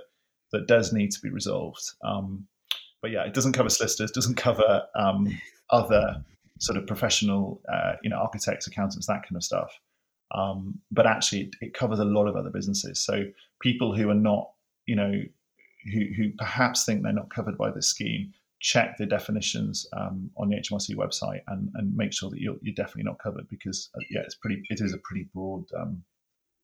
[0.51, 1.83] that does need to be resolved.
[2.03, 2.47] Um,
[3.01, 6.23] but yeah, it doesn't cover solicitors, doesn't cover um, other
[6.59, 9.79] sort of professional, uh, you know, architects, accountants, that kind of stuff.
[10.35, 13.03] Um, but actually, it, it, covers a lot of other businesses.
[13.03, 13.23] So
[13.61, 14.51] people who are not,
[14.85, 15.11] you know,
[15.91, 20.49] who, who perhaps think they're not covered by this scheme, check the definitions um, on
[20.49, 23.99] the HMRC website and, and make sure that you're, you're definitely not covered because uh,
[24.09, 24.61] yeah, it's pretty.
[24.69, 26.03] It is a pretty broad, um,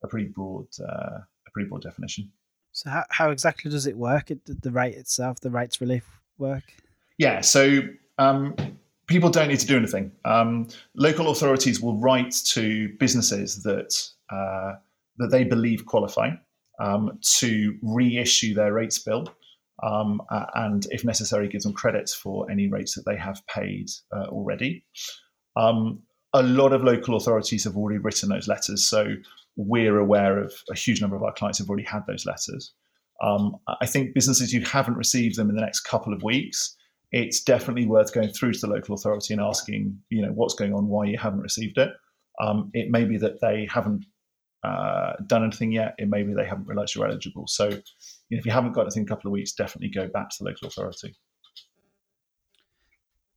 [0.04, 2.32] a pretty broad, uh, a pretty broad definition.
[2.72, 4.30] So how, how exactly does it work?
[4.30, 6.08] It, the rate itself, the rates relief
[6.38, 6.64] work?
[7.18, 7.42] Yeah.
[7.42, 7.82] So
[8.20, 8.56] um,
[9.08, 10.12] people don't need to do anything.
[10.24, 14.76] Um, local authorities will write to businesses that uh,
[15.18, 16.30] that they believe qualify
[16.80, 19.28] um, to reissue their rates bill,
[19.84, 20.22] um,
[20.56, 24.84] and if necessary, give them credits for any rates that they have paid uh, already.
[25.56, 26.02] Um,
[26.34, 29.08] a lot of local authorities have already written those letters, so
[29.56, 32.74] we're aware of a huge number of our clients have already had those letters.
[33.24, 36.78] Um, I think businesses who haven't received them in the next couple of weeks
[37.12, 40.74] it's definitely worth going through to the local authority and asking, you know, what's going
[40.74, 41.90] on, why you haven't received it.
[42.42, 44.06] Um, it may be that they haven't
[44.64, 45.96] uh, done anything yet.
[45.98, 47.48] It may be they haven't realised you're eligible.
[47.48, 50.08] So, you know, if you haven't got anything in a couple of weeks, definitely go
[50.08, 51.16] back to the local authority.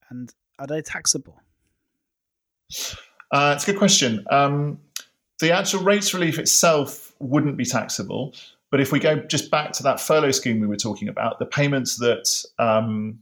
[0.09, 1.41] And are they taxable?
[3.31, 4.25] Uh, it's a good question.
[4.31, 4.81] Um,
[5.41, 8.35] the actual rates relief itself wouldn't be taxable.
[8.71, 11.47] But if we go just back to that furlough scheme we were talking about, the
[11.47, 13.19] payments that um,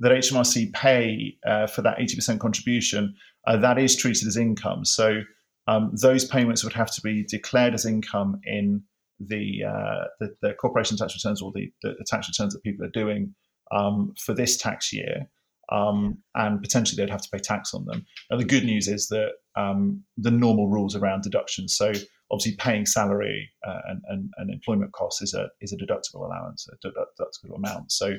[0.00, 3.14] that HMRC pay uh, for that 80% contribution,
[3.46, 4.84] uh, that is treated as income.
[4.84, 5.22] So
[5.66, 8.82] um, those payments would have to be declared as income in
[9.18, 12.90] the, uh, the, the, corporation tax returns or the, the, tax returns that people are
[12.90, 13.34] doing
[13.70, 15.28] um, for this tax year.
[15.70, 18.04] Um, and potentially they'd have to pay tax on them.
[18.30, 21.76] And the good news is that um, the normal rules around deductions.
[21.76, 21.92] So
[22.30, 26.66] obviously, paying salary uh, and, and, and, employment costs is a is a deductible allowance,
[26.72, 27.92] a deductible amount.
[27.92, 28.16] So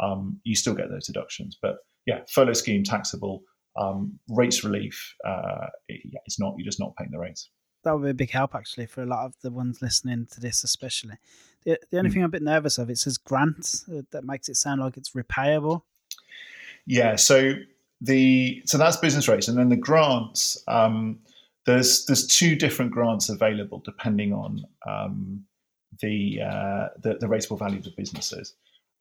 [0.00, 1.58] um, you still get those deductions.
[1.60, 1.76] But
[2.06, 3.42] yeah, furlough scheme taxable,
[3.76, 7.50] um, rates relief, uh, it, it's not, you're just not paying the rates.
[7.84, 10.40] That would be a big help actually for a lot of the ones listening to
[10.40, 11.16] this, especially.
[11.64, 12.12] The, the only mm.
[12.12, 14.96] thing I'm a bit nervous of, it says grant uh, that makes it sound like
[14.96, 15.82] it's repayable.
[16.86, 17.54] Yeah, so
[18.00, 20.62] the so that's business rates, and then the grants.
[20.66, 21.20] Um,
[21.64, 25.44] there's there's two different grants available depending on um,
[26.00, 28.54] the, uh, the, the rateable value of the businesses.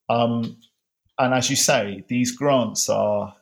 [0.10, 0.58] Um,
[1.18, 3.36] and as you say, these grants are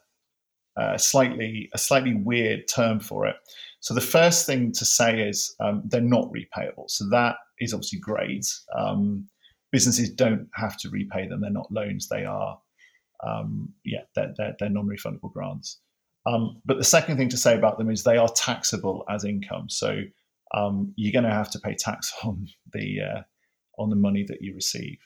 [0.80, 3.36] uh, slightly a slightly weird term for it.
[3.82, 6.90] So the first thing to say is um, they're not repayable.
[6.90, 8.46] So that is obviously great.
[8.78, 9.28] Um,
[9.72, 11.42] businesses don't have to repay them.
[11.42, 12.10] They're not loans.
[12.10, 12.60] They are,
[13.26, 15.80] um, yeah, they're, they're, they're, non-refundable grants.
[16.26, 19.70] Um, but the second thing to say about them is they are taxable as income.
[19.70, 20.02] So
[20.54, 23.22] um, you're going to have to pay tax on the uh,
[23.78, 24.98] on the money that you receive.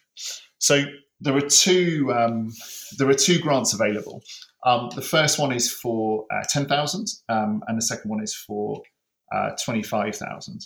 [0.57, 0.83] So
[1.19, 2.51] there are two um,
[2.97, 4.23] there are two grants available.
[4.65, 8.33] Um, the first one is for uh, ten thousand, um, and the second one is
[8.33, 8.81] for
[9.33, 10.65] uh, twenty five thousand.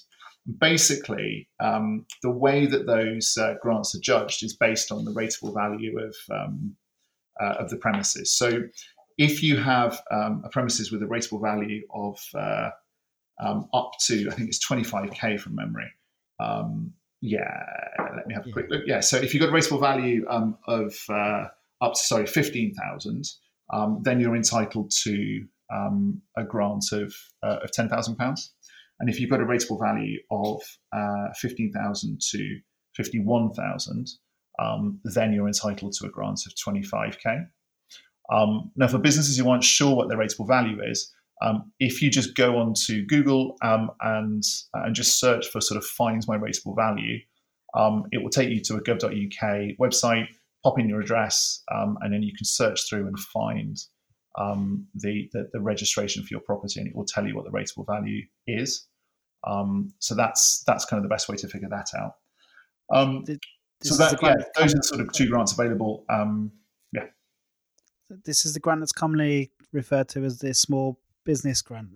[0.59, 5.53] Basically, um, the way that those uh, grants are judged is based on the rateable
[5.53, 6.75] value of um,
[7.41, 8.31] uh, of the premises.
[8.31, 8.63] So,
[9.17, 12.69] if you have um, a premises with a rateable value of uh,
[13.73, 15.91] up to I think it's twenty five k from memory.
[16.39, 17.65] Um, yeah,
[18.15, 18.83] let me have a quick look.
[18.85, 21.45] Yeah, so if you've got a rateable value um, of uh,
[21.81, 23.25] up to sorry fifteen thousand,
[23.71, 28.53] um, then you're entitled to um, a grant of uh, of ten thousand pounds.
[28.99, 32.59] And if you've got a rateable value of uh, fifteen thousand to
[32.95, 34.07] fifty one thousand,
[34.59, 37.37] um, then you're entitled to a grant of twenty five k.
[38.31, 42.09] Um, now, for businesses who aren't sure what their rateable value is, um, if you
[42.09, 46.75] just go onto Google um, and and just search for sort of finds my rateable
[46.75, 47.19] value,
[47.75, 50.27] um, it will take you to a gov.uk website.
[50.63, 53.77] Pop in your address, um, and then you can search through and find
[54.37, 57.51] um, the, the, the registration for your property, and it will tell you what the
[57.51, 58.87] rateable value is.
[59.45, 62.13] Um, so that's that's kind of the best way to figure that out.
[63.81, 66.05] so that yeah, those are sort of two grants available.
[66.91, 67.05] yeah.
[68.09, 71.89] This is the grant that's commonly referred to as the small business grant?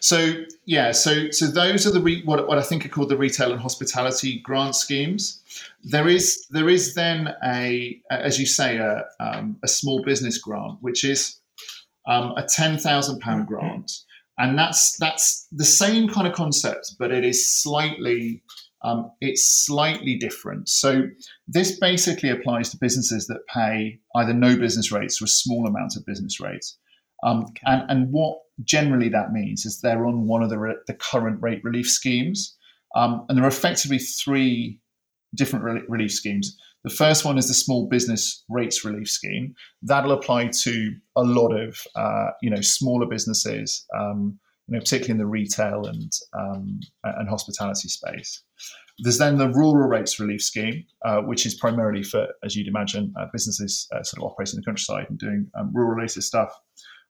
[0.00, 3.16] So yeah, so so those are the re, what what I think are called the
[3.16, 5.42] retail and hospitality grant schemes.
[5.82, 10.78] There is there is then a as you say a um, a small business grant,
[10.80, 11.40] which is
[12.06, 13.54] um, a ten thousand pound mm-hmm.
[13.54, 13.92] grant,
[14.38, 18.42] and that's that's the same kind of concept, but it is slightly
[18.82, 20.68] um, it's slightly different.
[20.68, 21.08] So
[21.46, 25.96] this basically applies to businesses that pay either no business rates or a small amount
[25.96, 26.78] of business rates.
[27.22, 27.62] Um, okay.
[27.66, 31.40] and, and what generally that means is they're on one of the, re- the current
[31.42, 32.56] rate relief schemes.
[32.96, 34.80] Um, and there are effectively three
[35.34, 36.56] different re- relief schemes.
[36.82, 39.54] The first one is the small business rates relief scheme.
[39.82, 45.12] That'll apply to a lot of uh, you know smaller businesses, um, you know, particularly
[45.12, 48.42] in the retail and um, and hospitality space.
[49.02, 53.14] There's then the rural rates relief scheme, uh, which is primarily for, as you'd imagine,
[53.18, 56.52] uh, businesses uh, sort of operating in the countryside and doing um, rural related stuff.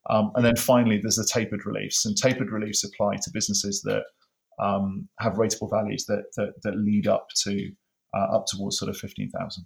[0.09, 4.03] Um, and then finally, there's the tapered reliefs, and tapered reliefs apply to businesses that
[4.59, 7.71] um, have rateable values that, that, that lead up to
[8.15, 9.65] uh, up towards sort of fifteen thousand.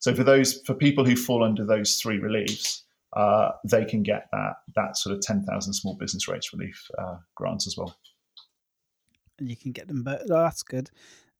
[0.00, 2.84] So for those for people who fall under those three reliefs,
[3.16, 7.16] uh, they can get that that sort of ten thousand small business rates relief uh,
[7.34, 7.96] grants as well.
[9.38, 10.90] And you can get them, but oh, that's good.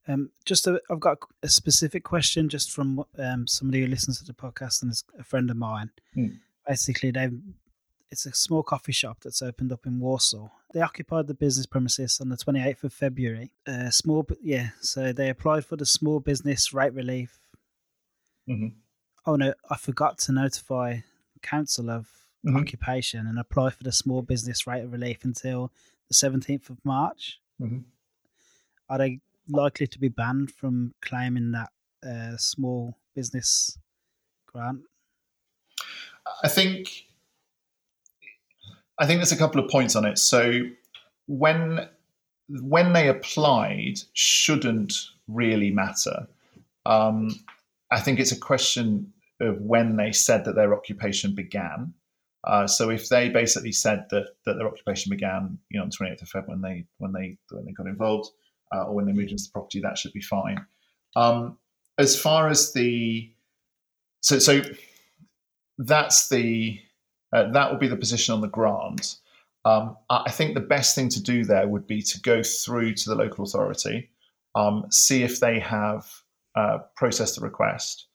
[0.06, 4.24] Um, just i have got a specific question just from um, somebody who listens to
[4.24, 5.90] the podcast and is a friend of mine.
[6.14, 6.28] Hmm.
[6.66, 7.28] Basically, they
[8.10, 10.52] it's a small coffee shop that's opened up in Walsall.
[10.72, 13.52] They occupied the business premises on the 28th of February.
[13.66, 17.38] Uh, small, yeah, so they applied for the small business rate relief.
[18.48, 18.68] Mm-hmm.
[19.26, 20.98] Oh no, I forgot to notify
[21.42, 22.08] council of
[22.46, 22.56] mm-hmm.
[22.56, 25.70] occupation and apply for the small business rate of relief until
[26.08, 27.40] the 17th of March.
[27.60, 27.80] Mm-hmm.
[28.88, 31.70] Are they likely to be banned from claiming that
[32.06, 33.78] uh, small business
[34.46, 34.80] grant?
[36.42, 37.06] I think
[38.98, 40.18] I think there's a couple of points on it.
[40.18, 40.62] So
[41.26, 41.88] when
[42.48, 44.94] when they applied shouldn't
[45.26, 46.26] really matter.
[46.86, 47.30] Um,
[47.90, 51.92] I think it's a question of when they said that their occupation began.
[52.44, 56.22] Uh, so if they basically said that, that their occupation began, you know, on 28th
[56.22, 58.30] of February when they when they when they got involved,
[58.74, 60.64] uh, or when they moved into the property, that should be fine.
[61.16, 61.58] Um,
[61.98, 63.30] as far as the
[64.22, 64.62] so so
[65.78, 66.80] that's the
[67.32, 69.16] uh, that will be the position on the grant.
[69.64, 73.10] Um, I think the best thing to do there would be to go through to
[73.10, 74.10] the local authority,
[74.54, 76.06] um, see if they have
[76.54, 78.06] uh, processed the request,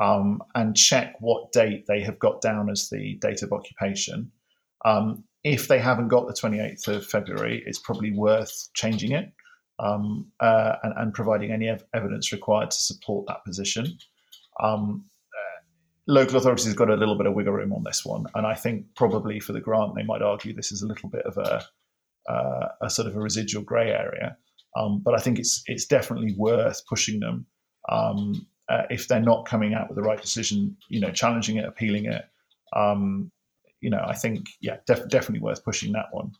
[0.00, 4.30] um, and check what date they have got down as the date of occupation.
[4.84, 9.32] Um, if they haven't got the 28th of February, it's probably worth changing it
[9.78, 13.98] um, uh, and, and, providing any ev- evidence required to support that position.
[14.60, 15.04] Um,
[16.08, 18.54] local authorities have got a little bit of wiggle room on this one, and I
[18.54, 21.64] think probably for the grant they might argue this is a little bit of a,
[22.32, 24.36] uh, a sort of a residual grey area.
[24.76, 27.46] Um, but I think it's it's definitely worth pushing them
[27.90, 30.76] um, uh, if they're not coming out with the right decision.
[30.88, 32.24] You know, challenging it, appealing it.
[32.74, 33.30] Um,
[33.80, 36.32] you know, I think yeah, def- definitely worth pushing that one.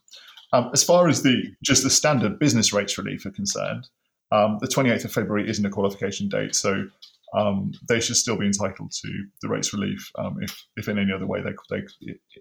[0.53, 3.89] Um, as far as the just the standard business rates relief are concerned,
[4.33, 6.87] um, the 28th of February isn't a qualification date, so
[7.35, 11.13] um, they should still be entitled to the rates relief um, if, if in any
[11.13, 11.83] other way they they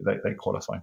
[0.06, 0.78] they, they qualify.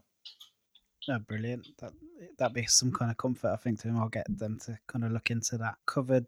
[1.09, 1.69] Oh, brilliant!
[1.81, 1.93] That
[2.39, 3.99] that be some kind of comfort, I think, to them.
[3.99, 5.77] I'll get them to kind of look into that.
[5.87, 6.27] Covered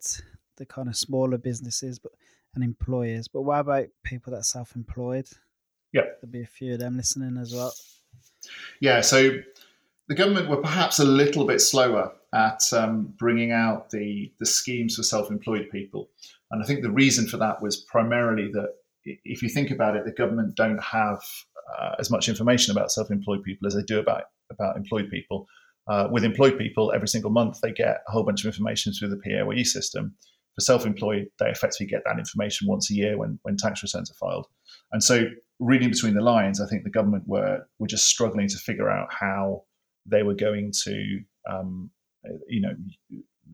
[0.57, 2.13] the kind of smaller businesses, but
[2.57, 3.29] and employers.
[3.29, 5.29] But what about people that are self-employed?
[5.93, 7.73] Yeah, there'll be a few of them listening as well.
[8.81, 9.39] Yeah, so
[10.09, 14.97] the government were perhaps a little bit slower at um, bringing out the, the schemes
[14.97, 16.09] for self employed people.
[16.51, 18.75] And I think the reason for that was primarily that
[19.05, 21.21] if you think about it, the government don't have
[21.79, 25.47] uh, as much information about self employed people as they do about, about employed people.
[25.89, 29.09] Uh, with employed people, every single month they get a whole bunch of information through
[29.09, 30.15] the PAYE system.
[30.55, 34.11] For self employed, they effectively get that information once a year when, when tax returns
[34.11, 34.47] are filed.
[34.93, 35.27] And so,
[35.59, 39.09] reading between the lines, I think the government were, were just struggling to figure out
[39.11, 39.65] how
[40.07, 41.91] they were going to, um,
[42.49, 42.75] you know,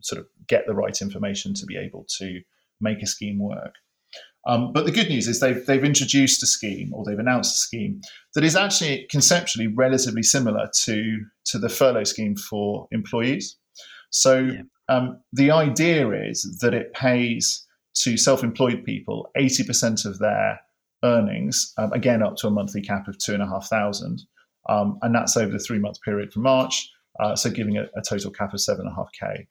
[0.01, 2.41] sort of get the right information to be able to
[2.83, 3.75] make a scheme work.
[4.45, 7.59] Um, but the good news is they've they've introduced a scheme or they've announced a
[7.59, 8.01] scheme
[8.35, 13.57] that is actually conceptually relatively similar to to the furlough scheme for employees.
[14.09, 14.61] So yeah.
[14.89, 17.65] um, the idea is that it pays
[17.95, 20.59] to self-employed people eighty percent of their
[21.05, 24.23] earnings, um, again up to a monthly cap of two and a half thousand,
[24.67, 28.01] um, and that's over the three month period from March, uh, so giving a, a,
[28.01, 29.45] total cap of 7.5k.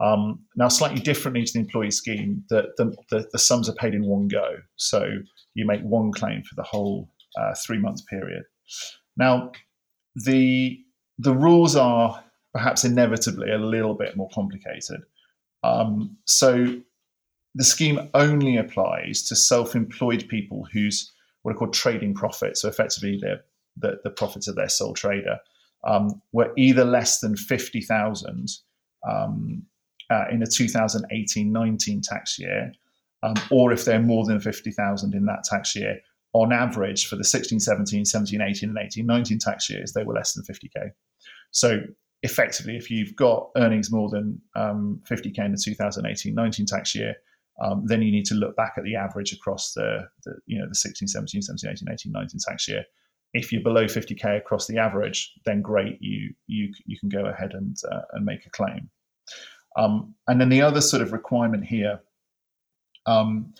[0.00, 4.04] Um, now, slightly differently to the employee scheme, the, the, the, sums are paid in
[4.04, 4.56] one go.
[4.76, 5.06] So
[5.54, 8.44] you make one claim for the whole uh, three month period.
[9.16, 9.52] Now,
[10.14, 10.80] the,
[11.18, 12.24] the rules are
[12.54, 15.02] perhaps inevitably a little bit more complicated.
[15.62, 16.80] Um, so
[17.54, 21.12] the scheme only applies to self employed people whose
[21.42, 22.62] what are called trading profits.
[22.62, 23.20] So effectively,
[23.76, 25.38] the, the profits of their sole trader
[25.84, 28.48] um, were either less than 50,000
[29.08, 29.64] um,
[30.12, 32.72] uh, in a 2018-19 tax year,
[33.22, 36.00] um, or if they're more than 50,000 in that tax year,
[36.34, 40.14] on average for the 16, 17, 17, 18, and 18, 19 tax years, they were
[40.14, 40.90] less than 50k.
[41.50, 41.80] So
[42.22, 47.16] effectively, if you've got earnings more than 50k um, in the 2018-19 tax year,
[47.60, 50.68] um, then you need to look back at the average across the, the, you know
[50.68, 52.84] the 16, 17, 17, 18, 18, 19 tax year.
[53.34, 57.52] If you're below 50k across the average, then great, you you you can go ahead
[57.52, 58.90] and uh, and make a claim.
[59.76, 62.00] Um, and then the other sort of requirement here
[63.06, 63.54] um,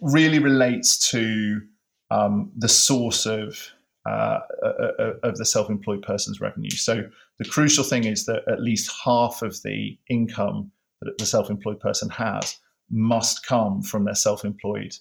[0.00, 1.62] really relates to
[2.10, 3.58] um, the source of
[4.06, 6.68] uh, uh, uh, of the self-employed person's revenue.
[6.68, 7.08] So
[7.38, 10.70] the crucial thing is that at least half of the income
[11.00, 12.58] that the self-employed person has
[12.90, 14.94] must come from their self-employed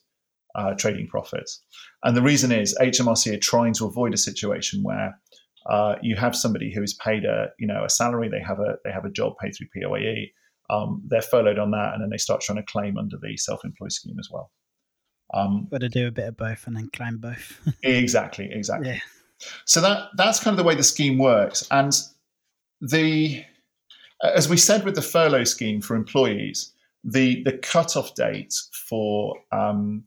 [0.56, 1.62] uh, trading profits.
[2.04, 5.20] And the reason is HMRC are trying to avoid a situation where
[5.68, 8.76] uh, you have somebody who is paid a you know a salary, they have a
[8.84, 10.32] they have a job paid through PAYE,
[10.70, 13.92] um, they're furloughed on that, and then they start trying to claim under the self-employed
[13.92, 14.52] scheme as well.
[15.34, 17.60] Um, Got to do a bit of both and then claim both.
[17.84, 18.90] exactly, exactly.
[18.90, 19.00] Yeah.
[19.66, 21.94] So that that's kind of the way the scheme works, and
[22.82, 23.44] the
[24.24, 26.72] as we said with the furlough scheme for employees,
[27.04, 28.54] the the cutoff date
[28.90, 30.04] for um,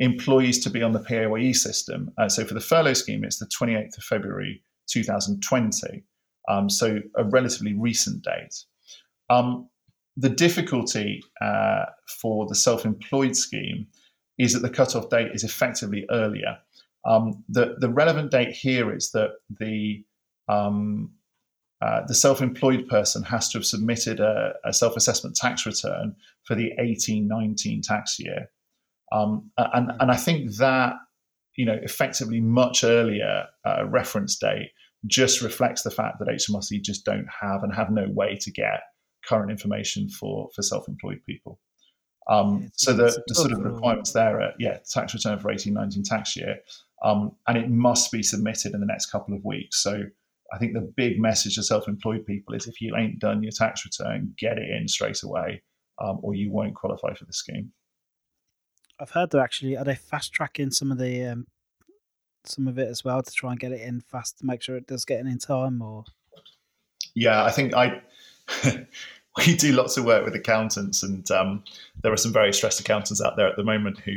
[0.00, 2.10] employees to be on the PAYE system.
[2.18, 6.04] Uh, so for the furlough scheme, it's the 28th of February 2020.
[6.48, 8.64] Um, so a relatively recent date.
[9.28, 9.68] Um,
[10.16, 11.86] the difficulty uh,
[12.20, 13.86] for the self-employed scheme
[14.38, 16.58] is that the cutoff date is effectively earlier.
[17.04, 20.04] Um, the, the relevant date here is that the
[20.48, 21.12] um,
[21.80, 26.72] uh, the self-employed person has to have submitted a, a, self-assessment tax return for the
[26.78, 28.50] 18-19 tax year,
[29.12, 30.94] um, and and I think that
[31.60, 34.70] you know effectively much earlier uh, reference date
[35.06, 38.80] just reflects the fact that HMRC just don't have and have no way to get
[39.26, 41.60] current information for for self-employed people.
[42.28, 46.02] Um, yeah, so the, the sort of requirements there are yeah tax return for 18-19
[46.04, 46.56] tax year,
[47.04, 49.82] um, and it must be submitted in the next couple of weeks.
[49.82, 50.04] So
[50.54, 53.84] I think the big message to self-employed people is if you ain't done your tax
[53.84, 55.62] return, get it in straight away,
[56.02, 57.70] um, or you won't qualify for the scheme.
[59.00, 61.46] I've heard they're actually are they fast tracking some of the um,
[62.44, 64.76] some of it as well to try and get it in fast to make sure
[64.76, 66.04] it does get in in time, or
[67.14, 68.02] yeah, I think I.
[69.46, 71.62] we do lots of work with accountants, and um,
[72.02, 74.14] there are some very stressed accountants out there at the moment who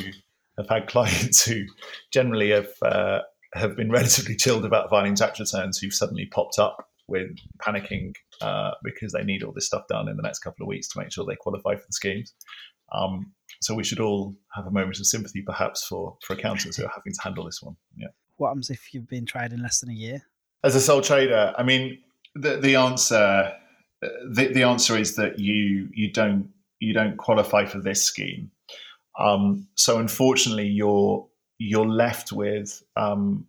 [0.58, 1.64] have had clients who
[2.12, 3.22] generally have uh,
[3.54, 8.72] have been relatively chilled about filing tax returns who've suddenly popped up with panicking uh,
[8.84, 11.12] because they need all this stuff done in the next couple of weeks to make
[11.12, 12.34] sure they qualify for the schemes.
[12.94, 13.34] Um,
[13.64, 16.94] so we should all have a moment of sympathy, perhaps, for for accountants who are
[16.96, 17.76] having to handle this one.
[17.98, 18.08] Yeah.
[18.38, 20.22] What happens if you've been trading less than a year?
[20.64, 22.00] As a sole trader, I mean,
[22.36, 23.54] the the answer
[24.02, 26.50] the, the answer is that you you don't
[26.80, 28.52] you don't qualify for this scheme.
[29.20, 31.28] Um, so unfortunately, you're
[31.60, 33.46] you're left with um,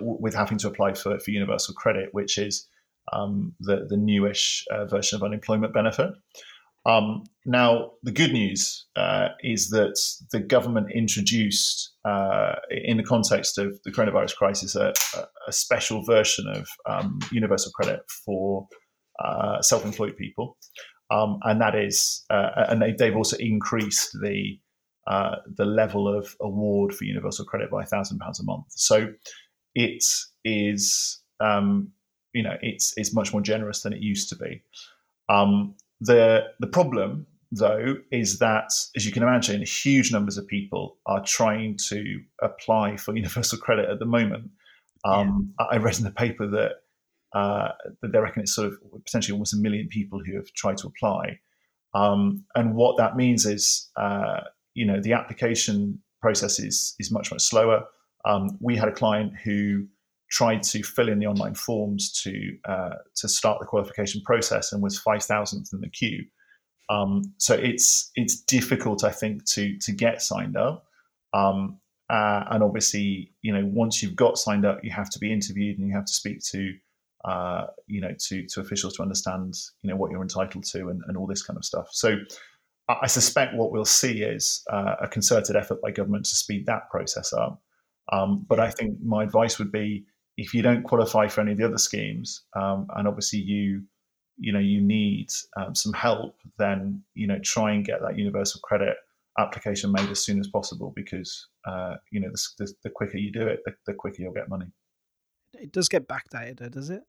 [0.00, 2.68] with having to apply for, for universal credit, which is
[3.12, 6.10] um, the the newish uh, version of unemployment benefit.
[6.86, 9.98] Um, now, the good news uh, is that
[10.30, 14.94] the government introduced, uh, in the context of the coronavirus crisis, a,
[15.48, 18.68] a special version of um, universal credit for
[19.22, 20.56] uh, self-employed people,
[21.10, 24.58] um, and that is, uh, and they, have also increased the
[25.06, 28.64] uh, the level of award for universal credit by thousand pounds a month.
[28.70, 29.12] So
[29.74, 30.04] it
[30.44, 31.92] is, um,
[32.32, 34.62] you know, it's it's much more generous than it used to be.
[35.28, 40.96] Um, the the problem though is that, as you can imagine, huge numbers of people
[41.06, 44.50] are trying to apply for universal credit at the moment.
[45.04, 45.66] Um, yeah.
[45.66, 46.72] I read in the paper that
[47.32, 47.72] uh,
[48.02, 51.38] they reckon it's sort of potentially almost a million people who have tried to apply.
[51.94, 54.40] Um, and what that means is, uh,
[54.74, 57.84] you know, the application process is is much much slower.
[58.24, 59.86] Um, we had a client who
[60.30, 64.82] tried to fill in the online forms to uh, to start the qualification process and
[64.82, 66.24] was five thousandth in the queue.
[66.88, 70.84] Um, so it's it's difficult, I think, to to get signed up.
[71.32, 75.32] Um, uh, and obviously, you know, once you've got signed up, you have to be
[75.32, 76.72] interviewed and you have to speak to
[77.26, 81.02] uh, you know, to to officials to understand, you know, what you're entitled to and,
[81.08, 81.88] and all this kind of stuff.
[81.90, 82.16] So
[82.88, 86.88] I suspect what we'll see is uh, a concerted effort by government to speed that
[86.88, 87.60] process up.
[88.12, 90.06] Um, but I think my advice would be
[90.36, 93.82] if you don't qualify for any of the other schemes, um, and obviously you,
[94.38, 98.60] you know, you need um, some help, then you know, try and get that universal
[98.62, 98.96] credit
[99.38, 103.32] application made as soon as possible because uh, you know the, the, the, quicker you
[103.32, 104.66] do it, the, the quicker you'll get money.
[105.54, 107.02] It does get backdated, does it?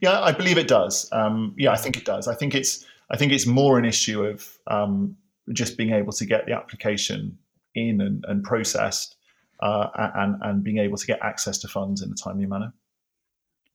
[0.00, 1.08] Yeah, I believe it does.
[1.12, 2.28] Um, yeah, I think it does.
[2.28, 5.16] I think it's I think it's more an issue of um,
[5.52, 7.38] just being able to get the application
[7.74, 9.16] in and, and processed,
[9.62, 12.72] uh, and and being able to get access to funds in a timely manner.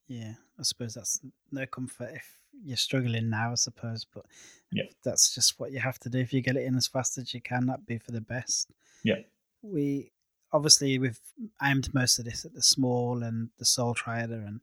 [0.08, 1.20] Yeah, I suppose that's
[1.52, 4.06] no comfort if you're struggling now, I suppose.
[4.06, 4.26] But
[4.72, 4.84] yeah.
[5.04, 6.20] that's just what you have to do.
[6.20, 8.70] If you get it in as fast as you can, that'd be for the best.
[9.04, 9.20] Yeah.
[9.62, 10.12] We
[10.52, 11.20] obviously we've
[11.62, 14.62] aimed most of this at the small and the sole trader, and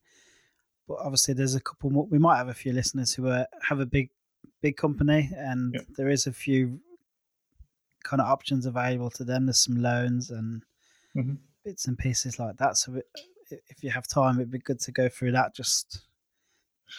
[0.89, 2.07] but obviously there's a couple more.
[2.07, 4.11] We might have a few listeners who are, have a big,
[4.61, 5.81] big company, and yeah.
[5.97, 6.81] there is a few
[8.05, 9.47] kind of options available to them.
[9.47, 10.65] There's some loans and
[11.17, 11.35] mm-hmm.
[11.65, 12.77] bits and pieces like that.
[12.77, 13.01] So
[13.51, 16.03] if you have time, it'd be good to go through that just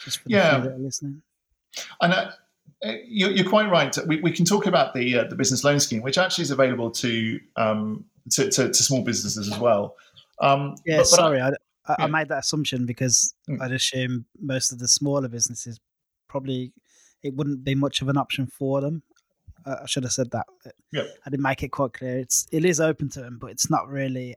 [0.04, 0.58] just for the yeah.
[0.58, 1.22] that are listening.
[2.00, 2.30] And uh,
[3.06, 3.96] you're, you're, quite right.
[4.06, 6.90] We, we can talk about the uh, the business loan scheme, which actually is available
[6.92, 9.96] to um, to, to, to, small businesses as well.
[10.40, 11.50] Um, yeah, but, but sorry, I, I,
[11.88, 11.94] yeah.
[11.98, 13.60] I, made that assumption because mm.
[13.60, 15.80] I'd assume most of the smaller businesses
[16.28, 16.72] probably
[17.22, 19.02] it wouldn't be much of an option for them.
[19.66, 20.46] I should have said that.
[20.92, 21.04] Yeah.
[21.26, 22.18] I didn't make it quite clear.
[22.18, 24.34] It's it is open to them, but it's not really.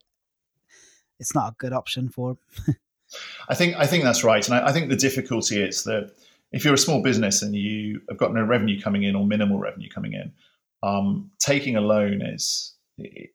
[1.19, 2.75] It's not a good option for them.
[3.49, 6.11] I think I think that's right, and I, I, think the difficulty is that
[6.51, 9.59] if you're a small business and you have got no revenue coming in or minimal
[9.59, 10.33] revenue coming in,
[10.83, 12.73] um, taking a loan is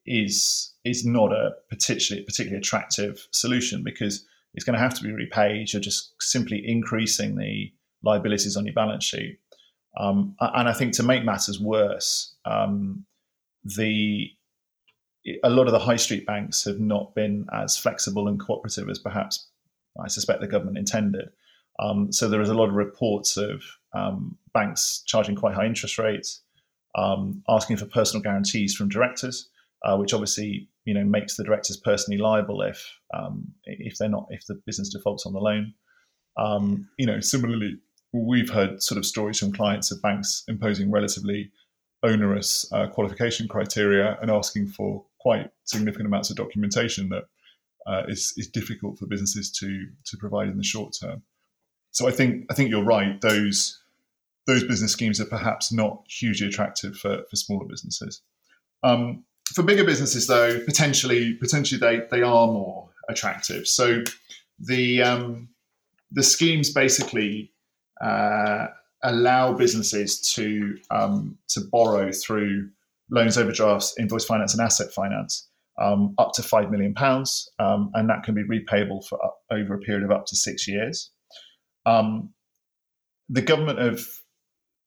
[0.07, 5.13] is is not a particularly particularly attractive solution because it's going to have to be
[5.13, 5.73] repaid.
[5.73, 7.73] You're just simply increasing the
[8.03, 9.39] liabilities on your balance sheet,
[9.97, 13.05] um, and I think to make matters worse, um,
[13.65, 14.31] the
[15.45, 18.99] a lot of the high street banks have not been as flexible and cooperative as
[18.99, 19.47] perhaps
[20.03, 21.31] I suspect the government intended.
[21.79, 23.63] Um, so there is a lot of reports of
[23.95, 26.43] um, banks charging quite high interest rates,
[26.97, 29.49] um, asking for personal guarantees from directors,
[29.85, 34.27] uh, which obviously you know makes the directors personally liable if um, if they're not
[34.31, 35.75] if the business defaults on the loan.
[36.99, 37.79] You know, similarly,
[38.13, 41.51] we've heard sort of stories from clients of banks imposing relatively
[42.03, 47.25] onerous uh, qualification criteria and asking for quite significant amounts of documentation that
[47.87, 51.23] uh, is, is difficult for businesses to to provide in the short term.
[51.91, 53.21] So I think I think you're right.
[53.21, 53.81] Those
[54.47, 58.23] those business schemes are perhaps not hugely attractive for, for smaller businesses.
[58.83, 63.69] Um, for bigger businesses, though, potentially potentially they they are more attractive.
[63.69, 64.03] So
[64.59, 65.49] the um,
[66.11, 67.53] the schemes basically
[68.03, 68.67] uh,
[69.03, 72.69] allow businesses to um, to borrow through
[73.11, 75.49] loans, overdrafts, invoice finance, and asset finance
[75.81, 79.75] um, up to five million pounds, um, and that can be repayable for up, over
[79.75, 81.11] a period of up to six years.
[81.87, 82.31] Um,
[83.29, 84.01] the government have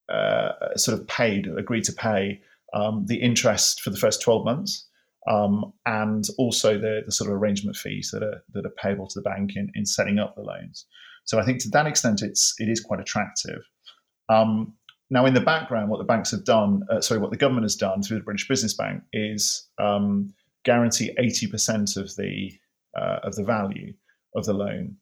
[0.09, 2.41] uh, sort of paid, agreed to pay
[2.73, 4.87] um, the interest for the first twelve months,
[5.27, 9.19] um, and also the, the, sort of arrangement fees that are that are payable to
[9.19, 10.85] the bank in, in setting up the loans.
[11.25, 13.61] So I think to that extent, it's it is quite attractive.
[14.29, 14.73] Um,
[15.09, 17.75] now, in the background, what the banks have done, uh, sorry, what the government has
[17.75, 22.51] done through the British Business Bank is um, guarantee 80% of the
[22.97, 23.93] uh, of the value
[24.35, 24.95] of the loan.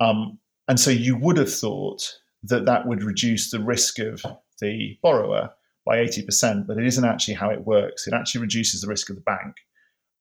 [0.00, 0.38] Um,
[0.68, 2.12] and so you would have thought
[2.42, 4.22] that that would reduce the risk of
[4.60, 5.50] the borrower
[5.84, 8.06] by 80%, but it isn't actually how it works.
[8.06, 9.54] It actually reduces the risk of the bank.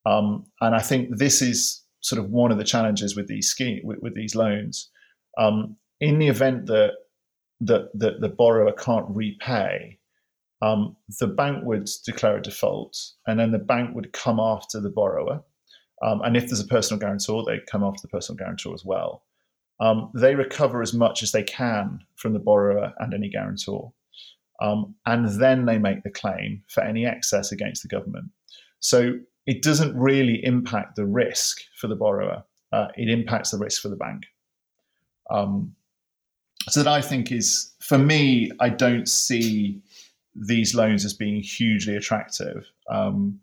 [0.06, 3.82] Um, and I think this is sort of one of the challenges with these scheme
[3.84, 4.89] with, with these loans.
[5.38, 6.94] Um, in the event that,
[7.62, 10.00] that that the borrower can't repay,
[10.62, 14.90] um, the bank would declare a default, and then the bank would come after the
[14.90, 15.44] borrower.
[16.04, 19.24] Um, and if there's a personal guarantor, they come after the personal guarantor as well.
[19.80, 23.92] Um, they recover as much as they can from the borrower and any guarantor.
[24.62, 28.26] Um, and then they make the claim for any excess against the government.
[28.80, 33.82] So it doesn't really impact the risk for the borrower, uh, it impacts the risk
[33.82, 34.24] for the bank.
[35.30, 35.76] Um,
[36.68, 39.82] so that I think is, for me, I don't see
[40.36, 42.66] these loans as being hugely attractive.
[42.90, 43.40] Um,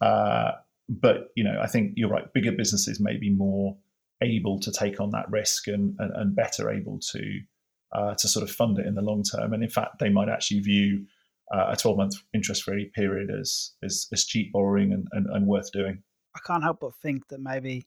[0.00, 0.52] uh,
[0.88, 2.32] but you know, I think you're right.
[2.32, 3.76] Bigger businesses may be more
[4.22, 7.40] able to take on that risk and and, and better able to
[7.92, 9.52] uh, to sort of fund it in the long term.
[9.52, 11.06] And in fact, they might actually view
[11.52, 15.46] uh, a 12 month interest free period as, as, as cheap borrowing and, and, and
[15.46, 16.02] worth doing.
[16.34, 17.86] I can't help but think that maybe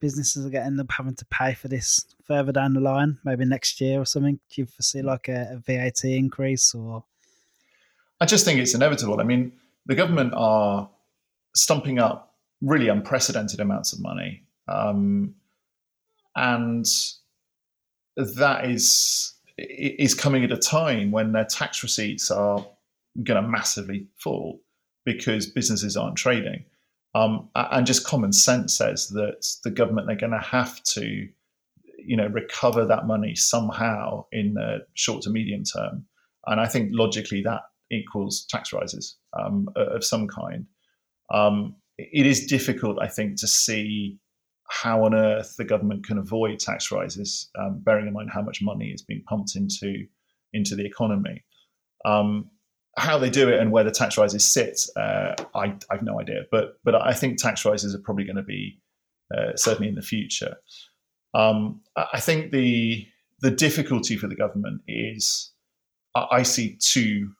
[0.00, 3.18] businesses are going to end up having to pay for this further down the line,
[3.24, 4.38] maybe next year or something?
[4.50, 7.04] Do you foresee like a, a VAT increase or?
[8.20, 9.20] I just think it's inevitable.
[9.20, 9.52] I mean,
[9.86, 10.88] the government are
[11.54, 14.42] stumping up really unprecedented amounts of money.
[14.66, 15.34] Um,
[16.36, 16.86] and
[18.16, 22.64] that is is coming at a time when their tax receipts are
[23.24, 24.60] going to massively fall
[25.04, 26.64] because businesses aren't trading.
[27.14, 31.28] Um, and just common sense says that the government are going to have to,
[31.98, 36.04] you know, recover that money somehow in the short to medium term.
[36.46, 40.66] And I think logically that equals tax rises um, of some kind.
[41.32, 44.18] Um, it is difficult, I think, to see
[44.68, 48.62] how on earth the government can avoid tax rises, um, bearing in mind how much
[48.62, 50.04] money is being pumped into
[50.52, 51.44] into the economy.
[52.04, 52.50] Um,
[52.98, 56.20] how they do it and where the tax rises sit, uh, I, I, have no
[56.20, 56.42] idea.
[56.50, 58.80] But but I think tax rises are probably going to be
[59.36, 60.56] uh, certainly in the future.
[61.34, 63.06] Um, I think the
[63.40, 65.52] the difficulty for the government is
[66.14, 67.32] I see two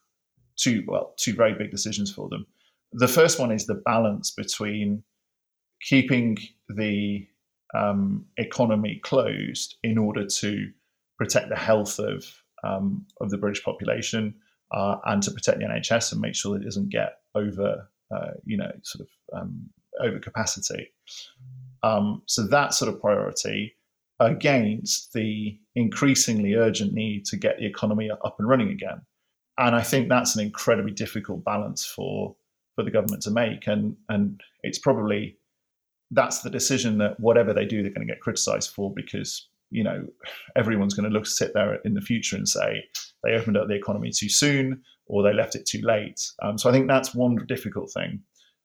[0.56, 2.46] two well two very big decisions for them.
[2.92, 5.02] The first one is the balance between
[5.82, 6.38] keeping
[6.68, 7.26] the
[7.74, 10.70] um, economy closed in order to
[11.16, 12.24] protect the health of
[12.64, 14.34] um, of the British population
[14.72, 18.30] uh, and to protect the NHS and make sure that it doesn't get over uh,
[18.44, 19.68] you know sort of um,
[20.00, 20.92] over capacity.
[21.82, 23.74] Um, so that sort of priority
[24.20, 29.00] against the increasingly urgent need to get the economy up and running again.
[29.58, 32.36] And I think that's an incredibly difficult balance for
[32.74, 33.66] for the government to make.
[33.66, 35.38] And and it's probably
[36.10, 39.84] that's the decision that whatever they do, they're going to get criticised for because you
[39.84, 40.06] know
[40.56, 42.84] everyone's going to look sit there in the future and say
[43.24, 46.20] they opened up the economy too soon or they left it too late.
[46.42, 48.20] Um, so I think that's one difficult thing.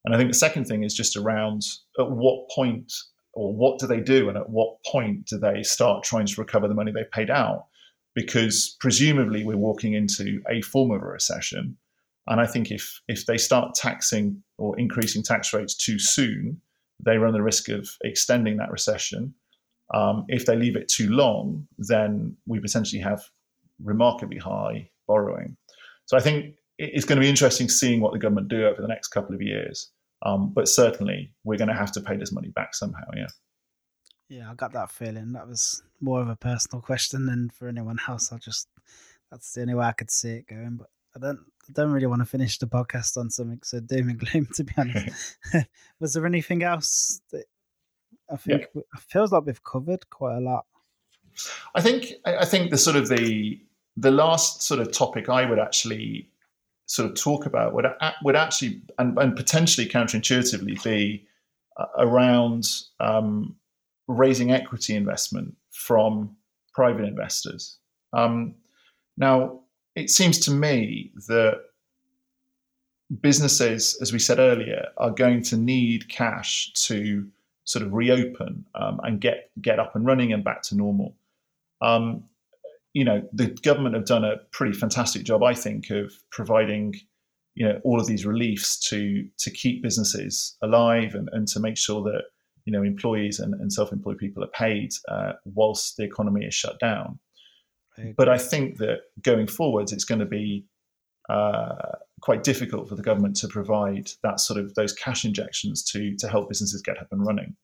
[0.06, 1.62] And I think the second thing is just around
[2.00, 2.92] at what point
[3.34, 6.68] or what do they do and at what point do they start trying to recover
[6.68, 7.68] the money they paid out?
[8.14, 11.78] Because presumably we're walking into a form of a recession.
[12.28, 16.62] And I think if if they start taxing or increasing tax rates too soon,
[17.04, 19.34] they run the risk of extending that recession.
[19.94, 23.24] Um, if they leave it too long, then we potentially have
[23.84, 25.58] remarkably high borrowing.
[26.06, 28.88] So I think it's going to be interesting seeing what the government do over the
[28.88, 29.92] next couple of years.
[30.26, 33.04] Um, but certainly, we're going to have to pay this money back somehow.
[33.16, 33.28] Yeah.
[34.30, 35.34] Yeah, I got that feeling.
[35.34, 38.32] That was more of a personal question than for anyone else.
[38.32, 38.68] I just
[39.30, 40.78] that's the only way I could see it going.
[40.78, 44.10] But I don't I don't really want to finish the podcast on something so doom
[44.10, 44.48] and gloom.
[44.56, 45.38] To be honest,
[46.00, 47.46] was there anything else that
[48.34, 48.82] I think yeah.
[48.82, 50.66] it feels like we've covered quite a lot?
[51.76, 53.62] I think I think the sort of the
[53.96, 56.30] the last sort of topic I would actually
[56.86, 57.86] sort of talk about would
[58.24, 61.28] would actually and, and potentially counterintuitively be
[61.78, 62.68] uh, around
[63.00, 63.56] um,
[64.08, 66.36] raising equity investment from
[66.74, 67.78] private investors.
[68.14, 68.56] Um,
[69.18, 69.62] now,
[69.96, 71.62] it seems to me that
[73.22, 77.28] businesses, as we said earlier, are going to need cash to
[77.66, 81.16] sort of reopen um, and get get up and running and back to normal.
[81.82, 82.26] Um,
[82.94, 86.94] you know, the government have done a pretty fantastic job, I think, of providing,
[87.56, 91.78] you know, all of these reliefs to to keep businesses alive and, and to make
[91.78, 92.24] sure that
[92.66, 96.80] you know employees and, and self-employed people are paid uh, whilst the economy is shut
[96.80, 97.20] down.
[98.18, 100.66] But I think that going forwards, it's going to be
[101.30, 101.76] uh,
[102.24, 106.28] quite difficult for the government to provide that sort of those cash injections to to
[106.28, 107.56] help businesses get up and running.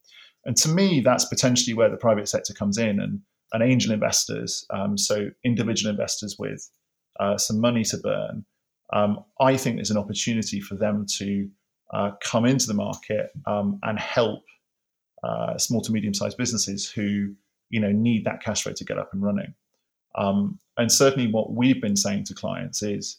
[0.45, 3.21] And to me, that's potentially where the private sector comes in and
[3.53, 6.69] and angel investors, um, so individual investors with
[7.19, 8.45] uh, some money to burn,
[8.93, 11.49] um, I think there's an opportunity for them to
[11.93, 14.43] uh, come into the market um, and help
[15.23, 17.33] uh, small to medium sized businesses who
[17.69, 19.53] you know need that cash flow to get up and running.
[20.15, 23.17] Um, and certainly, what we've been saying to clients is,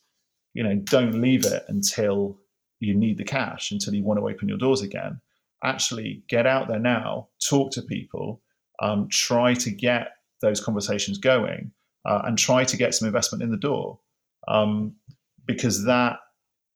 [0.55, 2.39] you know, don't leave it until
[2.81, 5.21] you need the cash, until you want to open your doors again.
[5.63, 8.41] Actually, get out there now, talk to people,
[8.81, 11.71] um, try to get those conversations going
[12.07, 13.99] uh, and try to get some investment in the door
[14.49, 14.95] um,
[15.47, 16.19] because that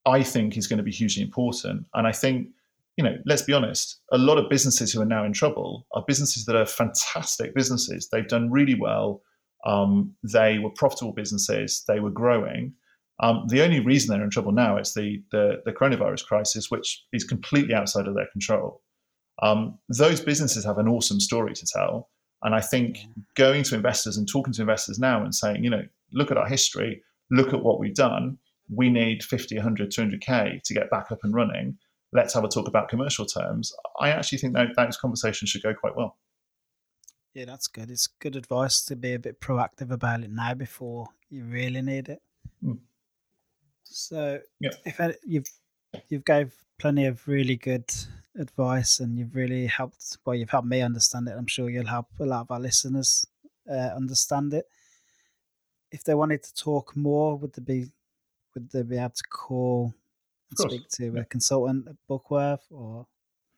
[0.06, 1.86] I think is going to be hugely important.
[1.94, 2.48] And I think,
[2.96, 6.04] you know, let's be honest, a lot of businesses who are now in trouble are
[6.06, 8.08] businesses that are fantastic businesses.
[8.10, 9.22] They've done really well.
[9.66, 11.84] Um, they were profitable businesses.
[11.88, 12.74] They were growing.
[13.20, 17.04] Um, the only reason they're in trouble now is the, the, the coronavirus crisis, which
[17.12, 18.82] is completely outside of their control.
[19.42, 22.10] Um, those businesses have an awesome story to tell,
[22.42, 22.98] and I think
[23.36, 26.46] going to investors and talking to investors now and saying, you know, look at our
[26.46, 28.38] history, look at what we've done.
[28.68, 31.78] We need 50, 100, 200K to get back up and running.
[32.12, 33.72] Let's have a talk about commercial terms.
[33.98, 36.16] I actually think that those conversations should go quite well.
[37.34, 37.90] Yeah, that's good.
[37.90, 42.08] It's good advice to be a bit proactive about it now before you really need
[42.08, 42.22] it.
[43.84, 44.70] So, yeah.
[44.84, 45.48] if you've
[46.08, 47.90] you've gave plenty of really good
[48.38, 51.34] advice and you've really helped well you've helped me understand it.
[51.36, 53.24] I'm sure you'll help a lot of our listeners
[53.70, 54.66] uh, understand it.
[55.92, 57.86] If they wanted to talk more would they be
[58.54, 59.94] would they be able to call
[60.50, 61.20] and speak to yeah.
[61.20, 63.06] a consultant at Buckworth or?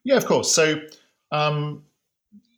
[0.03, 0.51] Yeah of course.
[0.53, 0.81] So
[1.31, 1.83] um,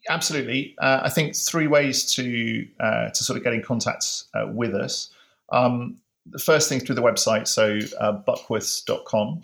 [0.09, 0.75] absolutely.
[0.79, 4.75] Uh, i think three ways to uh, to sort of get in contact uh, with
[4.75, 5.09] us.
[5.51, 9.41] Um, the first thing through the website so uh, buckworths.com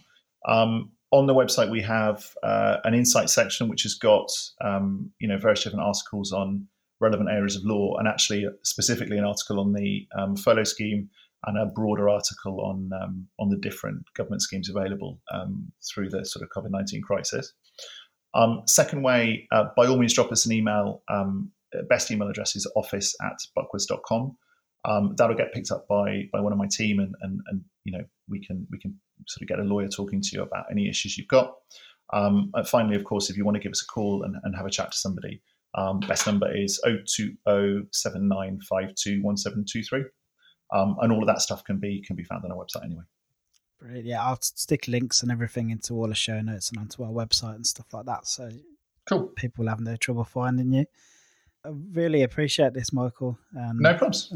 [0.48, 4.30] um, on the website we have uh, an insight section which has got
[4.62, 6.68] um, you know various different articles on
[7.00, 11.10] relevant areas of law, and actually specifically an article on the um, furlough scheme
[11.46, 16.26] and a broader article on um, on the different government schemes available um, through the
[16.26, 17.54] sort of COVID nineteen crisis.
[18.34, 21.02] Um, second way, uh, by all means, drop us an email.
[21.90, 24.38] Best email address is office at buckwith.com.
[24.86, 27.98] Um, that'll get picked up by by one of my team, and, and and you
[27.98, 30.88] know we can we can sort of get a lawyer talking to you about any
[30.88, 31.54] issues you've got.
[32.14, 34.66] Um, finally, of course, if you want to give us a call and, and have
[34.66, 35.42] a chat to somebody,
[35.74, 37.38] um, best number is 020
[40.74, 43.04] um, and all of that stuff can be can be found on our website anyway.
[43.80, 44.06] Brilliant.
[44.06, 47.56] Yeah, I'll stick links and everything into all the show notes and onto our website
[47.56, 48.28] and stuff like that.
[48.28, 48.50] So
[49.08, 49.28] cool.
[49.36, 50.86] People have no trouble finding you.
[51.64, 53.38] I really appreciate this, Michael.
[53.58, 54.32] Um, no problems.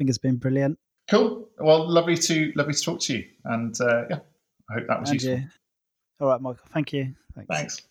[0.00, 0.78] Think it's been brilliant.
[1.10, 1.46] Cool.
[1.58, 4.18] Well, lovely to lovely to talk to you, and uh, yeah,
[4.70, 5.40] I hope that was and useful.
[5.40, 5.48] You.
[6.20, 6.64] All right, Michael.
[6.72, 7.14] Thank you.
[7.34, 7.48] Thanks.
[7.54, 7.82] Thanks.